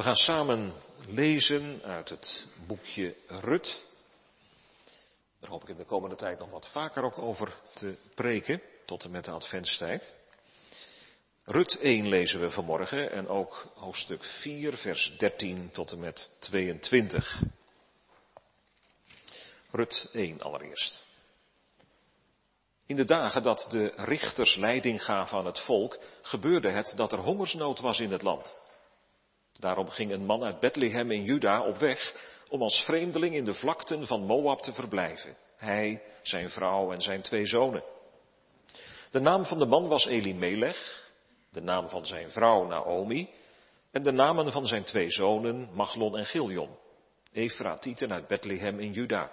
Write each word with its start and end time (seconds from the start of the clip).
We 0.00 0.06
gaan 0.06 0.16
samen 0.16 0.72
lezen 1.06 1.82
uit 1.82 2.08
het 2.08 2.46
boekje 2.66 3.16
Rut. 3.26 3.84
Daar 5.40 5.50
hoop 5.50 5.62
ik 5.62 5.68
in 5.68 5.76
de 5.76 5.84
komende 5.84 6.16
tijd 6.16 6.38
nog 6.38 6.50
wat 6.50 6.68
vaker 6.68 7.02
ook 7.02 7.18
over 7.18 7.54
te 7.74 7.96
preken, 8.14 8.62
tot 8.86 9.04
en 9.04 9.10
met 9.10 9.24
de 9.24 9.30
adventstijd. 9.30 10.14
Rut 11.44 11.78
1 11.78 12.08
lezen 12.08 12.40
we 12.40 12.50
vanmorgen 12.50 13.10
en 13.10 13.28
ook 13.28 13.72
hoofdstuk 13.74 14.24
4, 14.24 14.76
vers 14.76 15.14
13 15.18 15.70
tot 15.70 15.92
en 15.92 15.98
met 15.98 16.36
22. 16.38 17.42
Rut 19.70 20.08
1 20.12 20.40
allereerst. 20.40 21.06
In 22.86 22.96
de 22.96 23.04
dagen 23.04 23.42
dat 23.42 23.66
de 23.70 23.92
richters 23.96 24.56
leiding 24.56 25.04
gaven 25.04 25.38
aan 25.38 25.46
het 25.46 25.60
volk, 25.60 25.98
gebeurde 26.22 26.70
het 26.70 26.92
dat 26.96 27.12
er 27.12 27.18
hongersnood 27.18 27.80
was 27.80 28.00
in 28.00 28.12
het 28.12 28.22
land. 28.22 28.58
Daarom 29.60 29.88
ging 29.88 30.12
een 30.12 30.24
man 30.24 30.44
uit 30.44 30.60
Bethlehem 30.60 31.10
in 31.10 31.24
Juda 31.24 31.66
op 31.66 31.76
weg 31.76 32.14
om 32.48 32.62
als 32.62 32.84
vreemdeling 32.84 33.34
in 33.34 33.44
de 33.44 33.54
vlakten 33.54 34.06
van 34.06 34.24
Moab 34.24 34.62
te 34.62 34.72
verblijven. 34.72 35.36
Hij, 35.56 36.02
zijn 36.22 36.50
vrouw 36.50 36.92
en 36.92 37.00
zijn 37.00 37.22
twee 37.22 37.46
zonen. 37.46 37.84
De 39.10 39.20
naam 39.20 39.44
van 39.44 39.58
de 39.58 39.66
man 39.66 39.88
was 39.88 40.06
Elimelech, 40.06 41.10
de 41.50 41.60
naam 41.60 41.88
van 41.88 42.06
zijn 42.06 42.30
vrouw 42.30 42.66
Naomi 42.66 43.30
en 43.90 44.02
de 44.02 44.12
namen 44.12 44.52
van 44.52 44.66
zijn 44.66 44.84
twee 44.84 45.10
zonen 45.10 45.68
Machlon 45.72 46.16
en 46.16 46.26
Giljon, 46.26 46.76
Efratieten 47.32 48.12
uit 48.12 48.26
Bethlehem 48.26 48.78
in 48.78 48.92
Juda. 48.92 49.30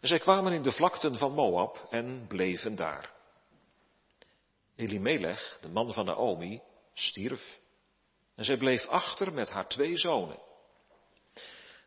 Zij 0.00 0.18
kwamen 0.18 0.52
in 0.52 0.62
de 0.62 0.72
vlakten 0.72 1.16
van 1.16 1.32
Moab 1.32 1.86
en 1.90 2.24
bleven 2.28 2.76
daar. 2.76 3.12
Elimelech, 4.76 5.58
de 5.60 5.68
man 5.68 5.92
van 5.92 6.04
Naomi, 6.04 6.60
stierf 6.94 7.58
en 8.38 8.44
zij 8.44 8.56
bleef 8.56 8.86
achter 8.86 9.32
met 9.32 9.50
haar 9.50 9.68
twee 9.68 9.96
zonen. 9.96 10.38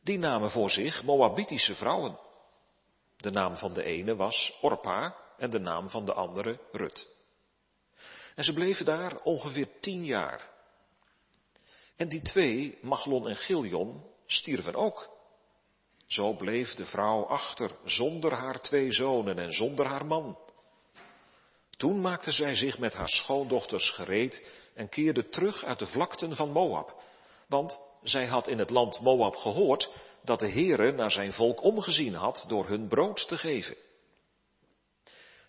Die 0.03 0.17
namen 0.17 0.51
voor 0.51 0.69
zich 0.69 1.03
Moabitische 1.03 1.75
vrouwen. 1.75 2.19
De 3.17 3.31
naam 3.31 3.55
van 3.55 3.73
de 3.73 3.83
ene 3.83 4.15
was 4.15 4.57
Orpa 4.61 5.15
en 5.37 5.49
de 5.49 5.59
naam 5.59 5.89
van 5.89 6.05
de 6.05 6.13
andere 6.13 6.59
Rut. 6.71 7.07
En 8.35 8.43
ze 8.43 8.53
bleven 8.53 8.85
daar 8.85 9.21
ongeveer 9.23 9.67
tien 9.79 10.05
jaar. 10.05 10.49
En 11.95 12.09
die 12.09 12.21
twee, 12.21 12.77
Machlon 12.81 13.27
en 13.27 13.35
Giljon, 13.35 14.05
stierven 14.25 14.75
ook. 14.75 15.09
Zo 16.05 16.33
bleef 16.33 16.75
de 16.75 16.85
vrouw 16.85 17.25
achter, 17.25 17.71
zonder 17.83 18.33
haar 18.33 18.61
twee 18.61 18.91
zonen 18.91 19.39
en 19.39 19.51
zonder 19.51 19.85
haar 19.85 20.05
man. 20.05 20.37
Toen 21.69 22.01
maakte 22.01 22.31
zij 22.31 22.55
zich 22.55 22.79
met 22.79 22.93
haar 22.93 23.09
schoondochters 23.09 23.89
gereed 23.89 24.60
en 24.73 24.89
keerde 24.89 25.29
terug 25.29 25.63
uit 25.63 25.79
de 25.79 25.85
vlakten 25.85 26.35
van 26.35 26.51
Moab. 26.51 27.01
Want 27.47 27.79
zij 28.03 28.25
had 28.25 28.47
in 28.47 28.59
het 28.59 28.69
land 28.69 29.01
Moab 29.01 29.35
gehoord 29.35 29.91
dat 30.23 30.39
de 30.39 30.49
Heere 30.49 30.91
naar 30.91 31.11
zijn 31.11 31.33
volk 31.33 31.63
omgezien 31.63 32.13
had 32.13 32.45
door 32.47 32.67
hun 32.67 32.87
brood 32.87 33.27
te 33.27 33.37
geven. 33.37 33.75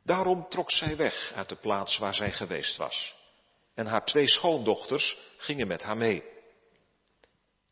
Daarom 0.04 0.48
trok 0.48 0.70
zij 0.70 0.96
weg 0.96 1.32
uit 1.34 1.48
de 1.48 1.56
plaats 1.56 1.98
waar 1.98 2.14
zij 2.14 2.32
geweest 2.32 2.76
was. 2.76 3.14
En 3.74 3.86
haar 3.86 4.04
twee 4.04 4.28
schoondochters 4.28 5.18
gingen 5.36 5.66
met 5.66 5.82
haar 5.82 5.96
mee. 5.96 6.22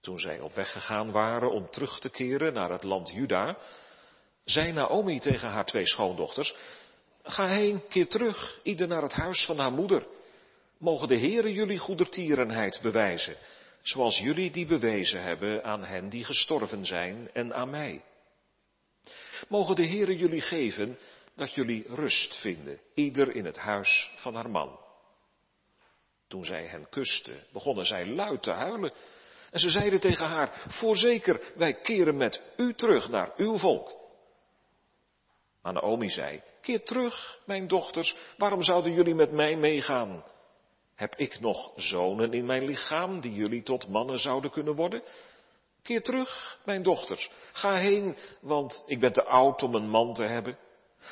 Toen 0.01 0.19
zij 0.19 0.41
op 0.41 0.53
weg 0.53 0.73
gegaan 0.73 1.13
waren 1.13 1.51
om 1.51 1.71
terug 1.71 1.99
te 1.99 2.11
keren 2.11 2.53
naar 2.53 2.71
het 2.71 2.83
land 2.83 3.11
Juda, 3.11 3.59
zei 4.45 4.73
Naomi 4.73 5.19
tegen 5.19 5.49
haar 5.49 5.67
twee 5.67 5.87
schoondochters, 5.87 6.55
ga 7.23 7.47
heen, 7.47 7.87
keer 7.89 8.09
terug, 8.09 8.61
ieder 8.63 8.89
naar 8.89 9.03
het 9.03 9.13
huis 9.13 9.45
van 9.45 9.59
haar 9.59 9.73
moeder. 9.73 10.07
Mogen 10.81 11.09
de 11.09 11.19
Heere 11.19 11.53
jullie 11.53 11.79
goedertierenheid 11.79 12.81
bewijzen, 12.83 13.37
zoals 13.83 14.19
jullie 14.19 14.51
die 14.51 14.67
bewezen 14.67 15.23
hebben 15.23 15.65
aan 15.65 15.85
hen 15.85 16.09
die 16.09 16.25
gestorven 16.25 16.87
zijn 16.87 17.31
en 17.33 17.55
aan 17.55 17.71
mij. 17.71 18.05
Mogen 19.49 19.77
de 19.77 19.87
Heere 19.87 20.17
jullie 20.17 20.41
geven 20.41 20.99
dat 21.35 21.55
jullie 21.55 21.85
rust 21.89 22.37
vinden, 22.37 22.81
ieder 22.95 23.35
in 23.35 23.45
het 23.45 23.57
huis 23.57 24.11
van 24.17 24.35
haar 24.35 24.51
man. 24.51 24.79
Toen 26.29 26.45
zij 26.45 26.67
hen 26.67 26.89
kuste, 26.89 27.33
begonnen 27.53 27.87
zij 27.87 28.07
luid 28.07 28.43
te 28.43 28.51
huilen. 28.51 28.93
En 29.51 29.61
ze 29.61 29.71
zeiden 29.71 30.01
tegen 30.01 30.27
haar, 30.27 30.65
voorzeker, 30.69 31.53
wij 31.57 31.75
keren 31.75 32.17
met 32.17 32.43
u 32.57 32.75
terug 32.75 33.09
naar 33.09 33.33
uw 33.37 33.59
volk. 33.59 33.95
Maar 35.63 35.73
Naomi 35.73 36.11
zei, 36.11 36.43
keer 36.61 36.83
terug, 36.85 37.41
mijn 37.47 37.67
dochters, 37.67 38.17
waarom 38.37 38.63
zouden 38.63 38.93
jullie 38.93 39.15
met 39.15 39.33
mij 39.33 39.57
meegaan? 39.57 40.25
Heb 41.01 41.17
ik 41.17 41.41
nog 41.41 41.73
zonen 41.77 42.33
in 42.33 42.47
mijn 42.47 42.65
lichaam 42.65 43.21
die 43.21 43.35
jullie 43.35 43.63
tot 43.63 43.89
mannen 43.89 44.19
zouden 44.19 44.51
kunnen 44.51 44.75
worden? 44.75 45.03
Keer 45.83 46.03
terug, 46.03 46.59
mijn 46.65 46.83
dochters. 46.83 47.31
Ga 47.53 47.75
heen, 47.75 48.17
want 48.41 48.83
ik 48.87 49.01
ben 49.01 49.13
te 49.13 49.25
oud 49.25 49.63
om 49.63 49.75
een 49.75 49.89
man 49.89 50.15
te 50.15 50.23
hebben. 50.23 50.59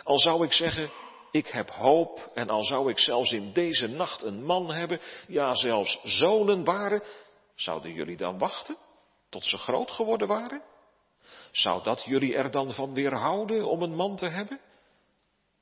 Al 0.03 0.19
zou 0.19 0.45
ik 0.45 0.53
zeggen, 0.53 0.91
ik 1.31 1.47
heb 1.47 1.71
hoop, 1.71 2.31
en 2.35 2.49
al 2.49 2.65
zou 2.65 2.91
ik 2.91 2.99
zelfs 2.99 3.31
in 3.31 3.53
deze 3.53 3.87
nacht 3.87 4.23
een 4.23 4.45
man 4.45 4.73
hebben, 4.73 5.01
ja 5.29 5.55
zelfs 5.55 6.01
zonen 6.03 6.65
waren, 6.65 7.03
zouden 7.55 7.93
jullie 7.93 8.17
dan 8.17 8.39
wachten 8.39 8.77
tot 9.29 9.45
ze 9.45 9.59
groot 9.59 9.91
geworden 9.91 10.29
waren? 10.29 10.63
Zou 11.51 11.83
dat 11.83 12.05
jullie 12.05 12.37
er 12.37 12.51
dan 12.51 12.73
van 12.73 12.95
weerhouden 12.95 13.67
om 13.67 13.83
een 13.83 13.95
man 13.95 14.17
te 14.17 14.27
hebben? 14.27 14.61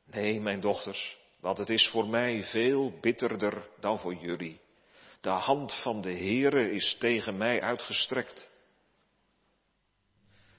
Nee, 0.04 0.40
mijn 0.40 0.60
dochters, 0.60 1.18
want 1.46 1.58
het 1.58 1.70
is 1.70 1.88
voor 1.88 2.06
mij 2.06 2.42
veel 2.42 2.92
bitterder 3.00 3.68
dan 3.80 3.98
voor 3.98 4.14
jullie. 4.14 4.60
De 5.20 5.28
hand 5.28 5.74
van 5.74 6.00
de 6.00 6.10
Heere 6.10 6.70
is 6.70 6.96
tegen 6.98 7.36
mij 7.36 7.60
uitgestrekt. 7.62 8.50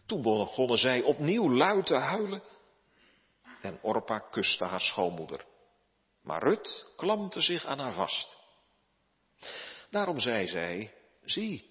Toen 0.06 0.22
begonnen 0.22 0.78
zij 0.78 1.02
opnieuw 1.02 1.52
luid 1.52 1.86
te 1.86 1.98
huilen. 1.98 2.44
En 3.62 3.80
Orpa 3.82 4.20
kuste 4.20 4.66
haar 4.66 4.80
schoonmoeder. 4.80 5.46
Maar 6.22 6.44
Rut 6.44 6.94
klampte 6.96 7.42
zich 7.42 7.66
aan 7.66 7.80
haar 7.80 7.94
vast. 7.94 8.38
Daarom 9.90 10.20
zei 10.20 10.48
zij, 10.48 10.94
zie, 11.24 11.70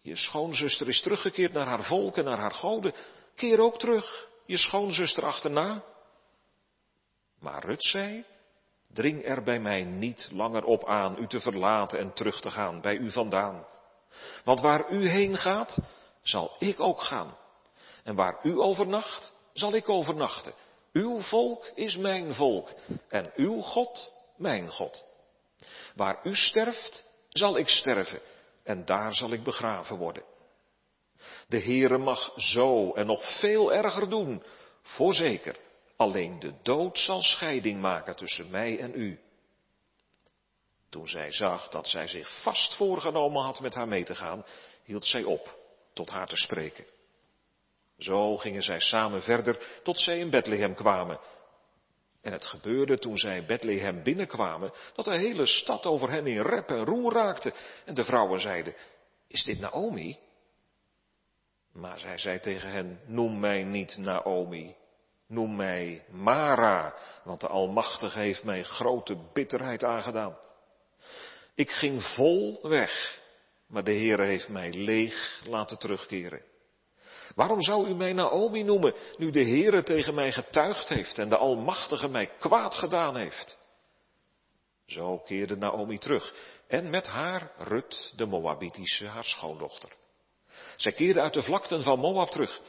je 0.00 0.16
schoonzuster 0.16 0.88
is 0.88 1.00
teruggekeerd 1.00 1.52
naar 1.52 1.66
haar 1.66 1.84
volk 1.84 2.16
en 2.16 2.24
naar 2.24 2.38
haar 2.38 2.54
goden. 2.54 2.94
Keer 3.34 3.60
ook 3.60 3.78
terug, 3.78 4.30
je 4.46 4.56
schoonzuster 4.56 5.24
achterna. 5.24 5.84
Maar 7.38 7.64
Rut 7.64 7.84
zei, 7.84 8.24
Dring 8.96 9.24
er 9.24 9.42
bij 9.42 9.60
mij 9.60 9.84
niet 9.84 10.28
langer 10.32 10.64
op 10.64 10.86
aan 10.86 11.16
u 11.18 11.26
te 11.26 11.40
verlaten 11.40 11.98
en 11.98 12.12
terug 12.12 12.40
te 12.40 12.50
gaan 12.50 12.80
bij 12.80 12.96
u 12.96 13.10
vandaan. 13.10 13.66
Want 14.44 14.60
waar 14.60 14.90
u 14.90 15.08
heen 15.08 15.36
gaat, 15.36 15.78
zal 16.22 16.56
ik 16.58 16.80
ook 16.80 17.00
gaan. 17.00 17.36
En 18.04 18.14
waar 18.14 18.38
u 18.42 18.60
overnacht, 18.60 19.32
zal 19.52 19.74
ik 19.74 19.88
overnachten. 19.88 20.52
Uw 20.92 21.20
volk 21.20 21.70
is 21.74 21.96
mijn 21.96 22.34
volk 22.34 22.68
en 23.08 23.32
uw 23.34 23.60
God 23.60 24.12
mijn 24.36 24.70
God. 24.70 25.04
Waar 25.94 26.20
u 26.22 26.34
sterft, 26.34 27.04
zal 27.28 27.58
ik 27.58 27.68
sterven 27.68 28.20
en 28.62 28.84
daar 28.84 29.14
zal 29.14 29.32
ik 29.32 29.42
begraven 29.42 29.96
worden. 29.96 30.24
De 31.48 31.60
Heere 31.60 31.98
mag 31.98 32.32
zo 32.36 32.92
en 32.92 33.06
nog 33.06 33.38
veel 33.40 33.72
erger 33.72 34.08
doen, 34.08 34.42
voorzeker. 34.82 35.56
Alleen 35.96 36.38
de 36.38 36.54
dood 36.62 36.98
zal 36.98 37.22
scheiding 37.22 37.80
maken 37.80 38.16
tussen 38.16 38.50
mij 38.50 38.78
en 38.78 38.94
u. 38.94 39.20
Toen 40.88 41.08
zij 41.08 41.32
zag 41.32 41.68
dat 41.68 41.88
zij 41.88 42.06
zich 42.06 42.42
vast 42.42 42.74
voorgenomen 42.74 43.42
had 43.42 43.60
met 43.60 43.74
haar 43.74 43.88
mee 43.88 44.04
te 44.04 44.14
gaan, 44.14 44.44
hield 44.84 45.06
zij 45.06 45.24
op 45.24 45.58
tot 45.92 46.10
haar 46.10 46.26
te 46.26 46.36
spreken. 46.36 46.84
Zo 47.98 48.36
gingen 48.36 48.62
zij 48.62 48.80
samen 48.80 49.22
verder 49.22 49.80
tot 49.82 50.00
zij 50.00 50.18
in 50.18 50.30
Bethlehem 50.30 50.74
kwamen. 50.74 51.20
En 52.20 52.32
het 52.32 52.46
gebeurde 52.46 52.98
toen 52.98 53.16
zij 53.16 53.46
Bethlehem 53.46 54.02
binnenkwamen, 54.02 54.72
dat 54.94 55.04
de 55.04 55.16
hele 55.16 55.46
stad 55.46 55.86
over 55.86 56.10
hen 56.10 56.26
in 56.26 56.40
rep 56.40 56.68
en 56.68 56.84
roer 56.84 57.12
raakte. 57.12 57.54
En 57.84 57.94
de 57.94 58.04
vrouwen 58.04 58.40
zeiden, 58.40 58.74
is 59.28 59.44
dit 59.44 59.60
Naomi? 59.60 60.18
Maar 61.72 61.98
zij 61.98 62.18
zei 62.18 62.40
tegen 62.40 62.70
hen, 62.70 63.00
noem 63.06 63.40
mij 63.40 63.64
niet 63.64 63.96
Naomi, 63.96 64.76
Noem 65.26 65.56
mij 65.56 66.04
Mara, 66.10 66.94
want 67.24 67.40
de 67.40 67.48
Almachtige 67.48 68.18
heeft 68.18 68.44
mij 68.44 68.62
grote 68.62 69.16
bitterheid 69.32 69.84
aangedaan. 69.84 70.38
Ik 71.54 71.70
ging 71.70 72.02
vol 72.02 72.58
weg, 72.62 73.20
maar 73.66 73.84
de 73.84 73.92
Heere 73.92 74.24
heeft 74.24 74.48
mij 74.48 74.72
leeg 74.72 75.40
laten 75.48 75.78
terugkeren. 75.78 76.42
Waarom 77.34 77.62
zou 77.62 77.88
u 77.88 77.94
mij 77.94 78.12
Naomi 78.12 78.62
noemen, 78.62 78.94
nu 79.16 79.30
de 79.30 79.44
Heere 79.44 79.82
tegen 79.82 80.14
mij 80.14 80.32
getuigd 80.32 80.88
heeft 80.88 81.18
en 81.18 81.28
de 81.28 81.36
Almachtige 81.36 82.08
mij 82.08 82.26
kwaad 82.26 82.74
gedaan 82.74 83.16
heeft? 83.16 83.58
Zo 84.86 85.18
keerde 85.18 85.56
Naomi 85.56 85.98
terug 85.98 86.34
en 86.66 86.90
met 86.90 87.06
haar 87.06 87.50
Rut, 87.56 88.12
de 88.16 88.26
Moabitische, 88.26 89.06
haar 89.06 89.24
schoondochter. 89.24 89.92
Zij 90.76 90.92
keerden 90.92 91.22
uit 91.22 91.34
de 91.34 91.42
vlakten 91.42 91.82
van 91.82 91.98
Moab 91.98 92.30
terug 92.30 92.60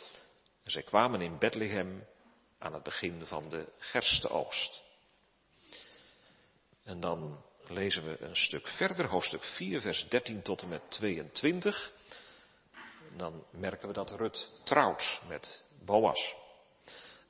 en 0.64 0.72
zij 0.72 0.82
kwamen 0.84 1.22
in 1.22 1.38
Bethlehem 1.38 2.08
aan 2.60 2.74
het 2.74 2.84
begin 2.84 3.26
van 3.26 3.50
de 3.50 3.66
gerstenoogst. 3.78 4.82
En 6.84 7.00
dan 7.00 7.44
lezen 7.68 8.04
we 8.04 8.22
een 8.22 8.36
stuk 8.36 8.68
verder, 8.68 9.06
hoofdstuk 9.08 9.44
4, 9.44 9.82
vers 9.82 10.08
13 10.08 10.42
tot 10.42 10.62
en 10.62 10.68
met 10.68 10.82
22. 10.90 11.92
Dan 13.18 13.44
merken 13.52 13.88
we 13.88 13.94
dat 13.94 14.12
Rut 14.12 14.52
trouwt 14.64 15.22
met 15.28 15.64
Boas. 15.86 16.36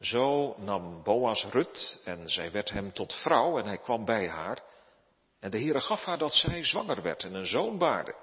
Zo 0.01 0.55
nam 0.57 1.03
Boas 1.03 1.43
Rut 1.43 2.01
en 2.03 2.29
zij 2.29 2.51
werd 2.51 2.69
hem 2.69 2.93
tot 2.93 3.13
vrouw 3.13 3.59
en 3.59 3.65
hij 3.65 3.77
kwam 3.77 4.05
bij 4.05 4.27
haar. 4.27 4.63
En 5.39 5.51
de 5.51 5.59
Heere 5.59 5.81
gaf 5.81 6.03
haar 6.03 6.17
dat 6.17 6.33
zij 6.33 6.65
zwanger 6.65 7.01
werd 7.01 7.23
en 7.23 7.33
een 7.33 7.45
zoon 7.45 7.77
baarde. 7.77 8.15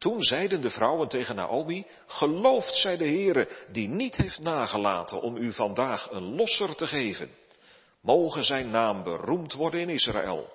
Toen 0.00 0.22
zeiden 0.22 0.60
de 0.60 0.70
vrouwen 0.70 1.08
tegen 1.08 1.34
Naomi, 1.34 1.86
gelooft 2.06 2.76
zij 2.76 2.96
de 2.96 3.04
Heere 3.04 3.48
die 3.72 3.88
niet 3.88 4.16
heeft 4.16 4.38
nagelaten 4.38 5.20
om 5.20 5.36
u 5.36 5.52
vandaag 5.52 6.10
een 6.10 6.34
losser 6.34 6.76
te 6.76 6.86
geven. 6.86 7.30
Mogen 8.00 8.44
zijn 8.44 8.70
naam 8.70 9.02
beroemd 9.02 9.52
worden 9.52 9.80
in 9.80 9.88
Israël. 9.88 10.52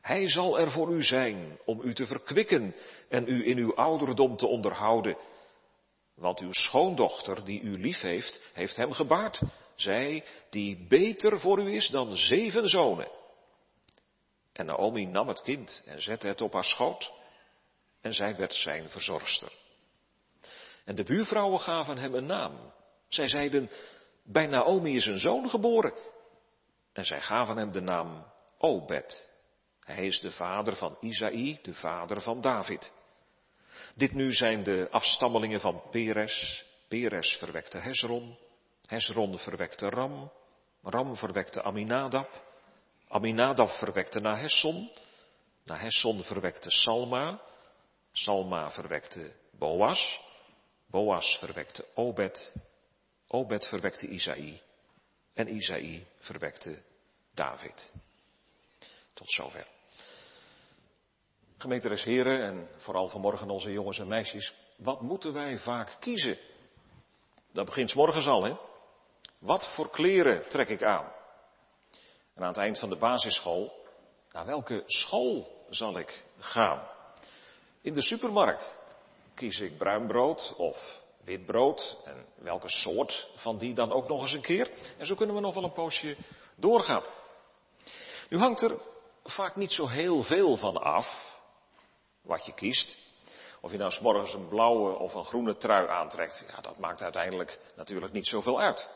Hij 0.00 0.28
zal 0.28 0.58
er 0.58 0.70
voor 0.70 0.94
u 0.94 1.02
zijn 1.02 1.58
om 1.64 1.80
u 1.82 1.94
te 1.94 2.06
verkwikken 2.06 2.74
en 3.08 3.28
u 3.28 3.46
in 3.46 3.58
uw 3.58 3.74
ouderdom 3.74 4.36
te 4.36 4.46
onderhouden. 4.46 5.16
Want 6.14 6.40
uw 6.40 6.52
schoondochter, 6.52 7.44
die 7.44 7.60
u 7.60 7.80
lief 7.80 8.00
heeft, 8.00 8.50
heeft 8.52 8.76
hem 8.76 8.92
gebaard. 8.92 9.40
Zij, 9.74 10.24
die 10.50 10.86
beter 10.88 11.40
voor 11.40 11.60
u 11.60 11.74
is 11.74 11.88
dan 11.88 12.16
zeven 12.16 12.68
zonen. 12.68 13.08
En 14.52 14.66
Naomi 14.66 15.06
nam 15.06 15.28
het 15.28 15.42
kind 15.42 15.82
en 15.86 16.02
zette 16.02 16.26
het 16.26 16.40
op 16.40 16.52
haar 16.52 16.64
schoot. 16.64 17.12
En 18.04 18.12
zij 18.12 18.36
werd 18.36 18.54
zijn 18.54 18.88
verzorgster. 18.88 19.52
En 20.84 20.94
de 20.94 21.02
buurvrouwen 21.02 21.60
gaven 21.60 21.98
hem 21.98 22.14
een 22.14 22.26
naam. 22.26 22.72
Zij 23.08 23.28
zeiden, 23.28 23.70
bij 24.22 24.46
Naomi 24.46 24.96
is 24.96 25.06
een 25.06 25.18
zoon 25.18 25.48
geboren. 25.48 25.92
En 26.92 27.04
zij 27.04 27.20
gaven 27.20 27.56
hem 27.56 27.72
de 27.72 27.80
naam 27.80 28.32
Obed. 28.58 29.28
Hij 29.80 30.06
is 30.06 30.20
de 30.20 30.30
vader 30.30 30.76
van 30.76 30.96
Isaï, 31.00 31.58
de 31.62 31.74
vader 31.74 32.20
van 32.20 32.40
David. 32.40 32.92
Dit 33.94 34.12
nu 34.12 34.32
zijn 34.32 34.62
de 34.62 34.88
afstammelingen 34.90 35.60
van 35.60 35.82
Peres. 35.90 36.64
Peres 36.88 37.36
verwekte 37.36 37.78
Hezron. 37.78 38.38
Hezron 38.86 39.38
verwekte 39.38 39.88
Ram. 39.88 40.32
Ram 40.82 41.16
verwekte 41.16 41.62
Aminadab. 41.62 42.42
Aminadab 43.08 43.70
verwekte 43.70 44.20
Nahesson. 44.20 44.90
Nahesson 45.64 46.22
verwekte 46.22 46.70
Salma. 46.70 47.52
Salma 48.14 48.70
verwekte 48.70 49.32
Boas. 49.58 50.20
Boas 50.86 51.38
verwekte 51.38 51.84
Obed. 51.94 52.52
Obed 53.28 53.66
verwekte 53.66 54.06
Isaï. 54.06 54.62
En 55.34 55.48
Isaï 55.48 56.06
verwekte 56.18 56.82
David. 57.34 57.92
Tot 59.14 59.30
zover. 59.30 59.66
Gemeenteres 61.58 62.04
heren 62.04 62.42
en 62.42 62.68
vooral 62.76 63.08
vanmorgen 63.08 63.50
onze 63.50 63.72
jongens 63.72 63.98
en 63.98 64.08
meisjes, 64.08 64.54
wat 64.76 65.00
moeten 65.00 65.32
wij 65.32 65.58
vaak 65.58 65.96
kiezen? 66.00 66.38
Dat 67.52 67.64
begint 67.64 67.94
morgens 67.94 68.26
al, 68.26 68.42
hè? 68.44 68.56
Wat 69.38 69.74
voor 69.74 69.90
kleren 69.90 70.48
trek 70.48 70.68
ik 70.68 70.82
aan? 70.82 71.12
En 72.34 72.42
aan 72.42 72.48
het 72.48 72.56
eind 72.56 72.78
van 72.78 72.88
de 72.88 72.96
basisschool, 72.96 73.86
naar 74.32 74.46
welke 74.46 74.82
school 74.86 75.64
zal 75.70 75.98
ik 75.98 76.24
gaan? 76.38 76.93
In 77.84 77.94
de 77.94 78.02
supermarkt 78.02 78.76
kies 79.34 79.60
ik 79.60 79.78
bruin 79.78 80.06
brood 80.06 80.54
of 80.56 81.00
wit 81.24 81.46
brood 81.46 81.96
en 82.04 82.26
welke 82.34 82.68
soort 82.68 83.28
van 83.36 83.58
die 83.58 83.74
dan 83.74 83.92
ook 83.92 84.08
nog 84.08 84.20
eens 84.20 84.32
een 84.32 84.40
keer. 84.40 84.70
En 84.98 85.06
zo 85.06 85.14
kunnen 85.14 85.34
we 85.34 85.40
nog 85.40 85.54
wel 85.54 85.64
een 85.64 85.72
poosje 85.72 86.16
doorgaan. 86.56 87.02
Nu 88.28 88.38
hangt 88.38 88.62
er 88.62 88.78
vaak 89.24 89.56
niet 89.56 89.72
zo 89.72 89.86
heel 89.86 90.22
veel 90.22 90.56
van 90.56 90.76
af 90.76 91.38
wat 92.22 92.46
je 92.46 92.54
kiest. 92.54 92.98
Of 93.60 93.70
je 93.70 93.78
nou 93.78 93.90
s 93.90 94.00
morgens 94.00 94.34
een 94.34 94.48
blauwe 94.48 94.98
of 94.98 95.14
een 95.14 95.24
groene 95.24 95.56
trui 95.56 95.88
aantrekt, 95.88 96.44
ja, 96.48 96.60
dat 96.60 96.78
maakt 96.78 97.02
uiteindelijk 97.02 97.58
natuurlijk 97.76 98.12
niet 98.12 98.26
zoveel 98.26 98.60
uit. 98.60 98.90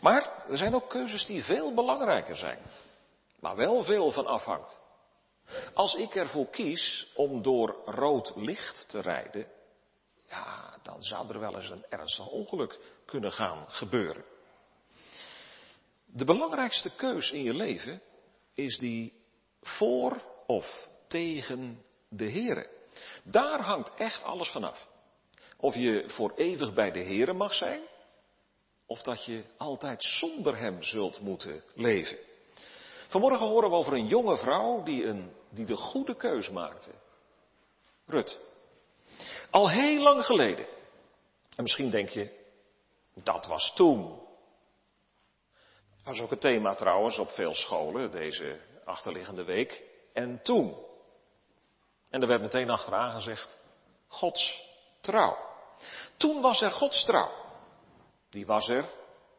Maar 0.00 0.44
er 0.48 0.56
zijn 0.56 0.74
ook 0.74 0.88
keuzes 0.88 1.26
die 1.26 1.44
veel 1.44 1.74
belangrijker 1.74 2.36
zijn, 2.36 2.58
maar 3.40 3.56
wel 3.56 3.82
veel 3.82 4.10
van 4.10 4.26
afhangt. 4.26 4.86
Als 5.74 5.94
ik 5.94 6.14
ervoor 6.14 6.46
kies 6.46 7.12
om 7.14 7.42
door 7.42 7.82
rood 7.84 8.32
licht 8.36 8.88
te 8.88 9.00
rijden, 9.00 9.46
ja, 10.28 10.78
dan 10.82 11.02
zou 11.02 11.28
er 11.28 11.40
wel 11.40 11.56
eens 11.56 11.70
een 11.70 11.84
ernstig 11.88 12.28
ongeluk 12.28 12.78
kunnen 13.04 13.32
gaan 13.32 13.70
gebeuren. 13.70 14.24
De 16.06 16.24
belangrijkste 16.24 16.90
keus 16.96 17.30
in 17.30 17.42
je 17.42 17.54
leven 17.54 18.02
is 18.54 18.78
die 18.78 19.12
voor 19.60 20.22
of 20.46 20.88
tegen 21.08 21.84
de 22.08 22.30
Here. 22.30 22.70
Daar 23.24 23.60
hangt 23.60 23.94
echt 23.94 24.22
alles 24.22 24.48
vanaf. 24.48 24.88
Of 25.56 25.74
je 25.74 26.04
voor 26.06 26.32
eeuwig 26.36 26.74
bij 26.74 26.90
de 26.90 27.04
Here 27.04 27.32
mag 27.32 27.54
zijn, 27.54 27.80
of 28.86 29.02
dat 29.02 29.24
je 29.24 29.44
altijd 29.56 30.04
zonder 30.04 30.58
Hem 30.58 30.82
zult 30.82 31.20
moeten 31.20 31.62
leven. 31.74 32.18
Vanmorgen 33.08 33.46
horen 33.46 33.70
we 33.70 33.76
over 33.76 33.92
een 33.92 34.06
jonge 34.06 34.36
vrouw 34.36 34.82
die, 34.82 35.04
een, 35.04 35.32
die 35.50 35.66
de 35.66 35.76
goede 35.76 36.16
keus 36.16 36.50
maakte. 36.50 36.90
Rut. 38.06 38.38
Al 39.50 39.70
heel 39.70 40.02
lang 40.02 40.24
geleden. 40.24 40.66
En 41.56 41.62
misschien 41.62 41.90
denk 41.90 42.08
je, 42.08 42.30
dat 43.14 43.46
was 43.46 43.74
toen. 43.74 44.08
Dat 45.96 46.04
was 46.04 46.20
ook 46.20 46.30
het 46.30 46.40
thema 46.40 46.74
trouwens 46.74 47.18
op 47.18 47.30
veel 47.30 47.54
scholen 47.54 48.10
deze 48.10 48.60
achterliggende 48.84 49.44
week. 49.44 49.82
En 50.12 50.42
toen. 50.42 50.76
En 52.10 52.20
er 52.20 52.28
werd 52.28 52.40
meteen 52.40 52.70
achteraan 52.70 53.12
gezegd, 53.12 53.58
Gods 54.06 54.64
trouw. 55.00 55.36
Toen 56.16 56.40
was 56.40 56.62
er 56.62 56.70
Gods 56.70 57.04
trouw. 57.04 57.30
Die 58.30 58.46
was 58.46 58.68
er 58.68 58.84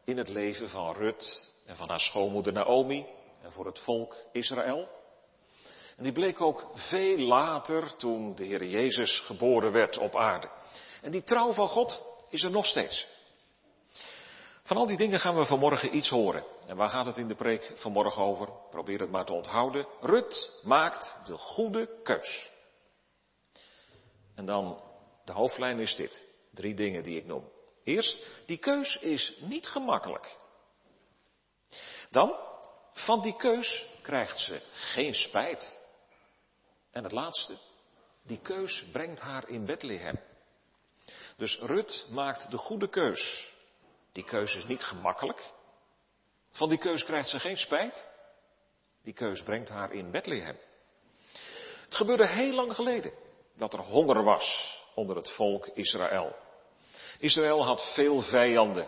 in 0.03 0.17
het 0.17 0.27
leven 0.27 0.69
van 0.69 0.93
Rut 0.93 1.53
en 1.65 1.75
van 1.75 1.89
haar 1.89 1.99
schoonmoeder 1.99 2.53
Naomi 2.53 3.07
en 3.41 3.51
voor 3.51 3.65
het 3.65 3.79
volk 3.79 4.15
Israël. 4.31 4.89
En 5.99 6.05
die 6.05 6.13
bleek 6.13 6.41
ook 6.41 6.67
veel 6.73 7.17
later 7.17 7.95
toen 7.95 8.35
de 8.35 8.43
Heer 8.43 8.65
Jezus 8.65 9.19
geboren 9.19 9.71
werd 9.71 9.97
op 9.97 10.15
aarde. 10.15 10.49
En 11.01 11.11
die 11.11 11.23
trouw 11.23 11.53
van 11.53 11.67
God 11.67 12.03
is 12.29 12.43
er 12.43 12.51
nog 12.51 12.65
steeds. 12.65 13.07
Van 14.63 14.77
al 14.77 14.87
die 14.87 14.97
dingen 14.97 15.19
gaan 15.19 15.35
we 15.35 15.45
vanmorgen 15.45 15.95
iets 15.95 16.09
horen. 16.09 16.43
En 16.67 16.75
waar 16.75 16.89
gaat 16.89 17.05
het 17.05 17.17
in 17.17 17.27
de 17.27 17.35
preek 17.35 17.71
vanmorgen 17.75 18.23
over? 18.23 18.49
Probeer 18.69 18.99
het 18.99 19.09
maar 19.11 19.25
te 19.25 19.33
onthouden. 19.33 19.87
Rut 20.01 20.59
maakt 20.63 21.21
de 21.25 21.37
goede 21.37 22.01
keus. 22.03 22.49
En 24.35 24.45
dan, 24.45 24.81
de 25.25 25.31
hoofdlijn 25.31 25.79
is 25.79 25.95
dit. 25.95 26.25
Drie 26.51 26.75
dingen 26.75 27.03
die 27.03 27.17
ik 27.17 27.25
noem. 27.25 27.49
Eerst, 27.83 28.27
die 28.45 28.57
keus 28.57 28.95
is 28.95 29.37
niet 29.39 29.67
gemakkelijk. 29.67 30.37
Dan, 32.09 32.35
van 32.93 33.21
die 33.21 33.35
keus 33.35 33.85
krijgt 34.01 34.39
ze 34.39 34.61
geen 34.71 35.13
spijt. 35.13 35.78
En 36.91 37.03
het 37.03 37.11
laatste, 37.11 37.57
die 38.23 38.39
keus 38.39 38.85
brengt 38.91 39.19
haar 39.19 39.49
in 39.49 39.65
Bethlehem. 39.65 40.19
Dus 41.37 41.59
Rut 41.59 42.07
maakt 42.09 42.51
de 42.51 42.57
goede 42.57 42.89
keus. 42.89 43.51
Die 44.11 44.23
keus 44.23 44.55
is 44.55 44.65
niet 44.65 44.83
gemakkelijk. 44.83 45.51
Van 46.51 46.69
die 46.69 46.77
keus 46.77 47.03
krijgt 47.03 47.29
ze 47.29 47.39
geen 47.39 47.57
spijt. 47.57 48.07
Die 49.03 49.13
keus 49.13 49.43
brengt 49.43 49.69
haar 49.69 49.91
in 49.91 50.11
Bethlehem. 50.11 50.57
Het 51.85 51.95
gebeurde 51.95 52.27
heel 52.27 52.53
lang 52.53 52.75
geleden 52.75 53.13
dat 53.55 53.73
er 53.73 53.79
honger 53.79 54.23
was 54.23 54.77
onder 54.95 55.15
het 55.15 55.29
volk 55.29 55.67
Israël. 55.67 56.35
Israël 57.19 57.65
had 57.65 57.91
veel 57.93 58.21
vijanden. 58.21 58.87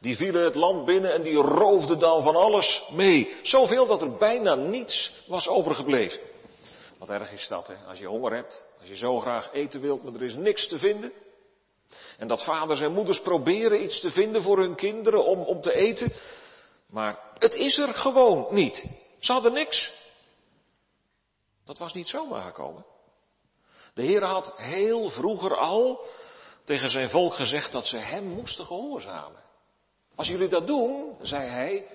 Die 0.00 0.16
vielen 0.16 0.44
het 0.44 0.54
land 0.54 0.84
binnen 0.84 1.12
en 1.12 1.22
die 1.22 1.36
roofden 1.36 1.98
dan 1.98 2.22
van 2.22 2.36
alles 2.36 2.88
mee. 2.92 3.36
Zoveel 3.42 3.86
dat 3.86 4.02
er 4.02 4.16
bijna 4.16 4.54
niets 4.54 5.24
was 5.26 5.48
overgebleven. 5.48 6.20
Wat 6.98 7.10
erg 7.10 7.32
is 7.32 7.48
dat, 7.48 7.66
hè? 7.66 7.74
Als 7.86 7.98
je 7.98 8.06
honger 8.06 8.34
hebt, 8.34 8.64
als 8.80 8.88
je 8.88 8.96
zo 8.96 9.20
graag 9.20 9.52
eten 9.52 9.80
wilt, 9.80 10.02
maar 10.02 10.14
er 10.14 10.22
is 10.22 10.34
niks 10.34 10.68
te 10.68 10.78
vinden. 10.78 11.12
En 12.18 12.26
dat 12.26 12.44
vaders 12.44 12.80
en 12.80 12.92
moeders 12.92 13.20
proberen 13.20 13.82
iets 13.82 14.00
te 14.00 14.10
vinden 14.10 14.42
voor 14.42 14.58
hun 14.58 14.74
kinderen 14.74 15.24
om, 15.24 15.40
om 15.40 15.60
te 15.60 15.72
eten. 15.72 16.12
Maar 16.90 17.18
het 17.38 17.54
is 17.54 17.78
er 17.78 17.94
gewoon 17.94 18.46
niet. 18.50 18.86
Ze 19.18 19.32
hadden 19.32 19.52
niks. 19.52 19.92
Dat 21.64 21.78
was 21.78 21.94
niet 21.94 22.08
zomaar 22.08 22.42
gekomen. 22.42 22.84
De 23.94 24.02
Heer 24.02 24.24
had 24.24 24.52
heel 24.56 25.08
vroeger 25.08 25.56
al 25.56 26.04
tegen 26.64 26.90
zijn 26.90 27.10
volk 27.10 27.34
gezegd 27.34 27.72
dat 27.72 27.86
ze 27.86 27.98
hem 27.98 28.24
moesten 28.24 28.64
gehoorzamen. 28.64 29.42
Als 30.14 30.28
jullie 30.28 30.48
dat 30.48 30.66
doen, 30.66 31.16
zei 31.22 31.48
hij, 31.48 31.86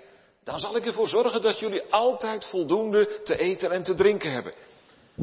dan 0.44 0.60
zal 0.60 0.76
ik 0.76 0.86
ervoor 0.86 1.08
zorgen 1.08 1.42
dat 1.42 1.60
jullie 1.60 1.92
altijd 1.92 2.48
voldoende 2.48 3.22
te 3.24 3.38
eten 3.38 3.72
en 3.72 3.84
te 3.84 3.96
drinken 3.96 4.32
hebben. 4.32 4.54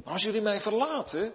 Maar 0.05 0.13
als 0.13 0.23
jullie 0.23 0.41
mij 0.41 0.61
verlaten 0.61 1.35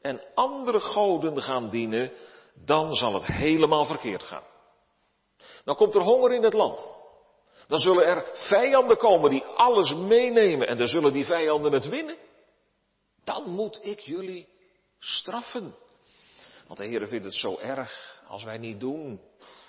en 0.00 0.20
andere 0.34 0.80
goden 0.80 1.42
gaan 1.42 1.70
dienen, 1.70 2.12
dan 2.54 2.94
zal 2.94 3.14
het 3.14 3.26
helemaal 3.26 3.84
verkeerd 3.84 4.22
gaan. 4.22 4.44
Dan 5.64 5.76
komt 5.76 5.94
er 5.94 6.00
honger 6.00 6.32
in 6.32 6.42
het 6.42 6.52
land. 6.52 6.88
Dan 7.66 7.78
zullen 7.78 8.06
er 8.06 8.30
vijanden 8.32 8.96
komen 8.96 9.30
die 9.30 9.44
alles 9.44 9.94
meenemen 9.94 10.68
en 10.68 10.76
dan 10.76 10.86
zullen 10.86 11.12
die 11.12 11.24
vijanden 11.24 11.72
het 11.72 11.88
winnen. 11.88 12.16
Dan 13.24 13.50
moet 13.50 13.80
ik 13.82 14.00
jullie 14.00 14.48
straffen. 14.98 15.74
Want 16.66 16.78
de 16.78 16.86
Heer 16.86 17.08
vindt 17.08 17.24
het 17.24 17.34
zo 17.34 17.58
erg 17.58 18.22
als 18.28 18.44
wij 18.44 18.58
niet 18.58 18.80
doen 18.80 19.20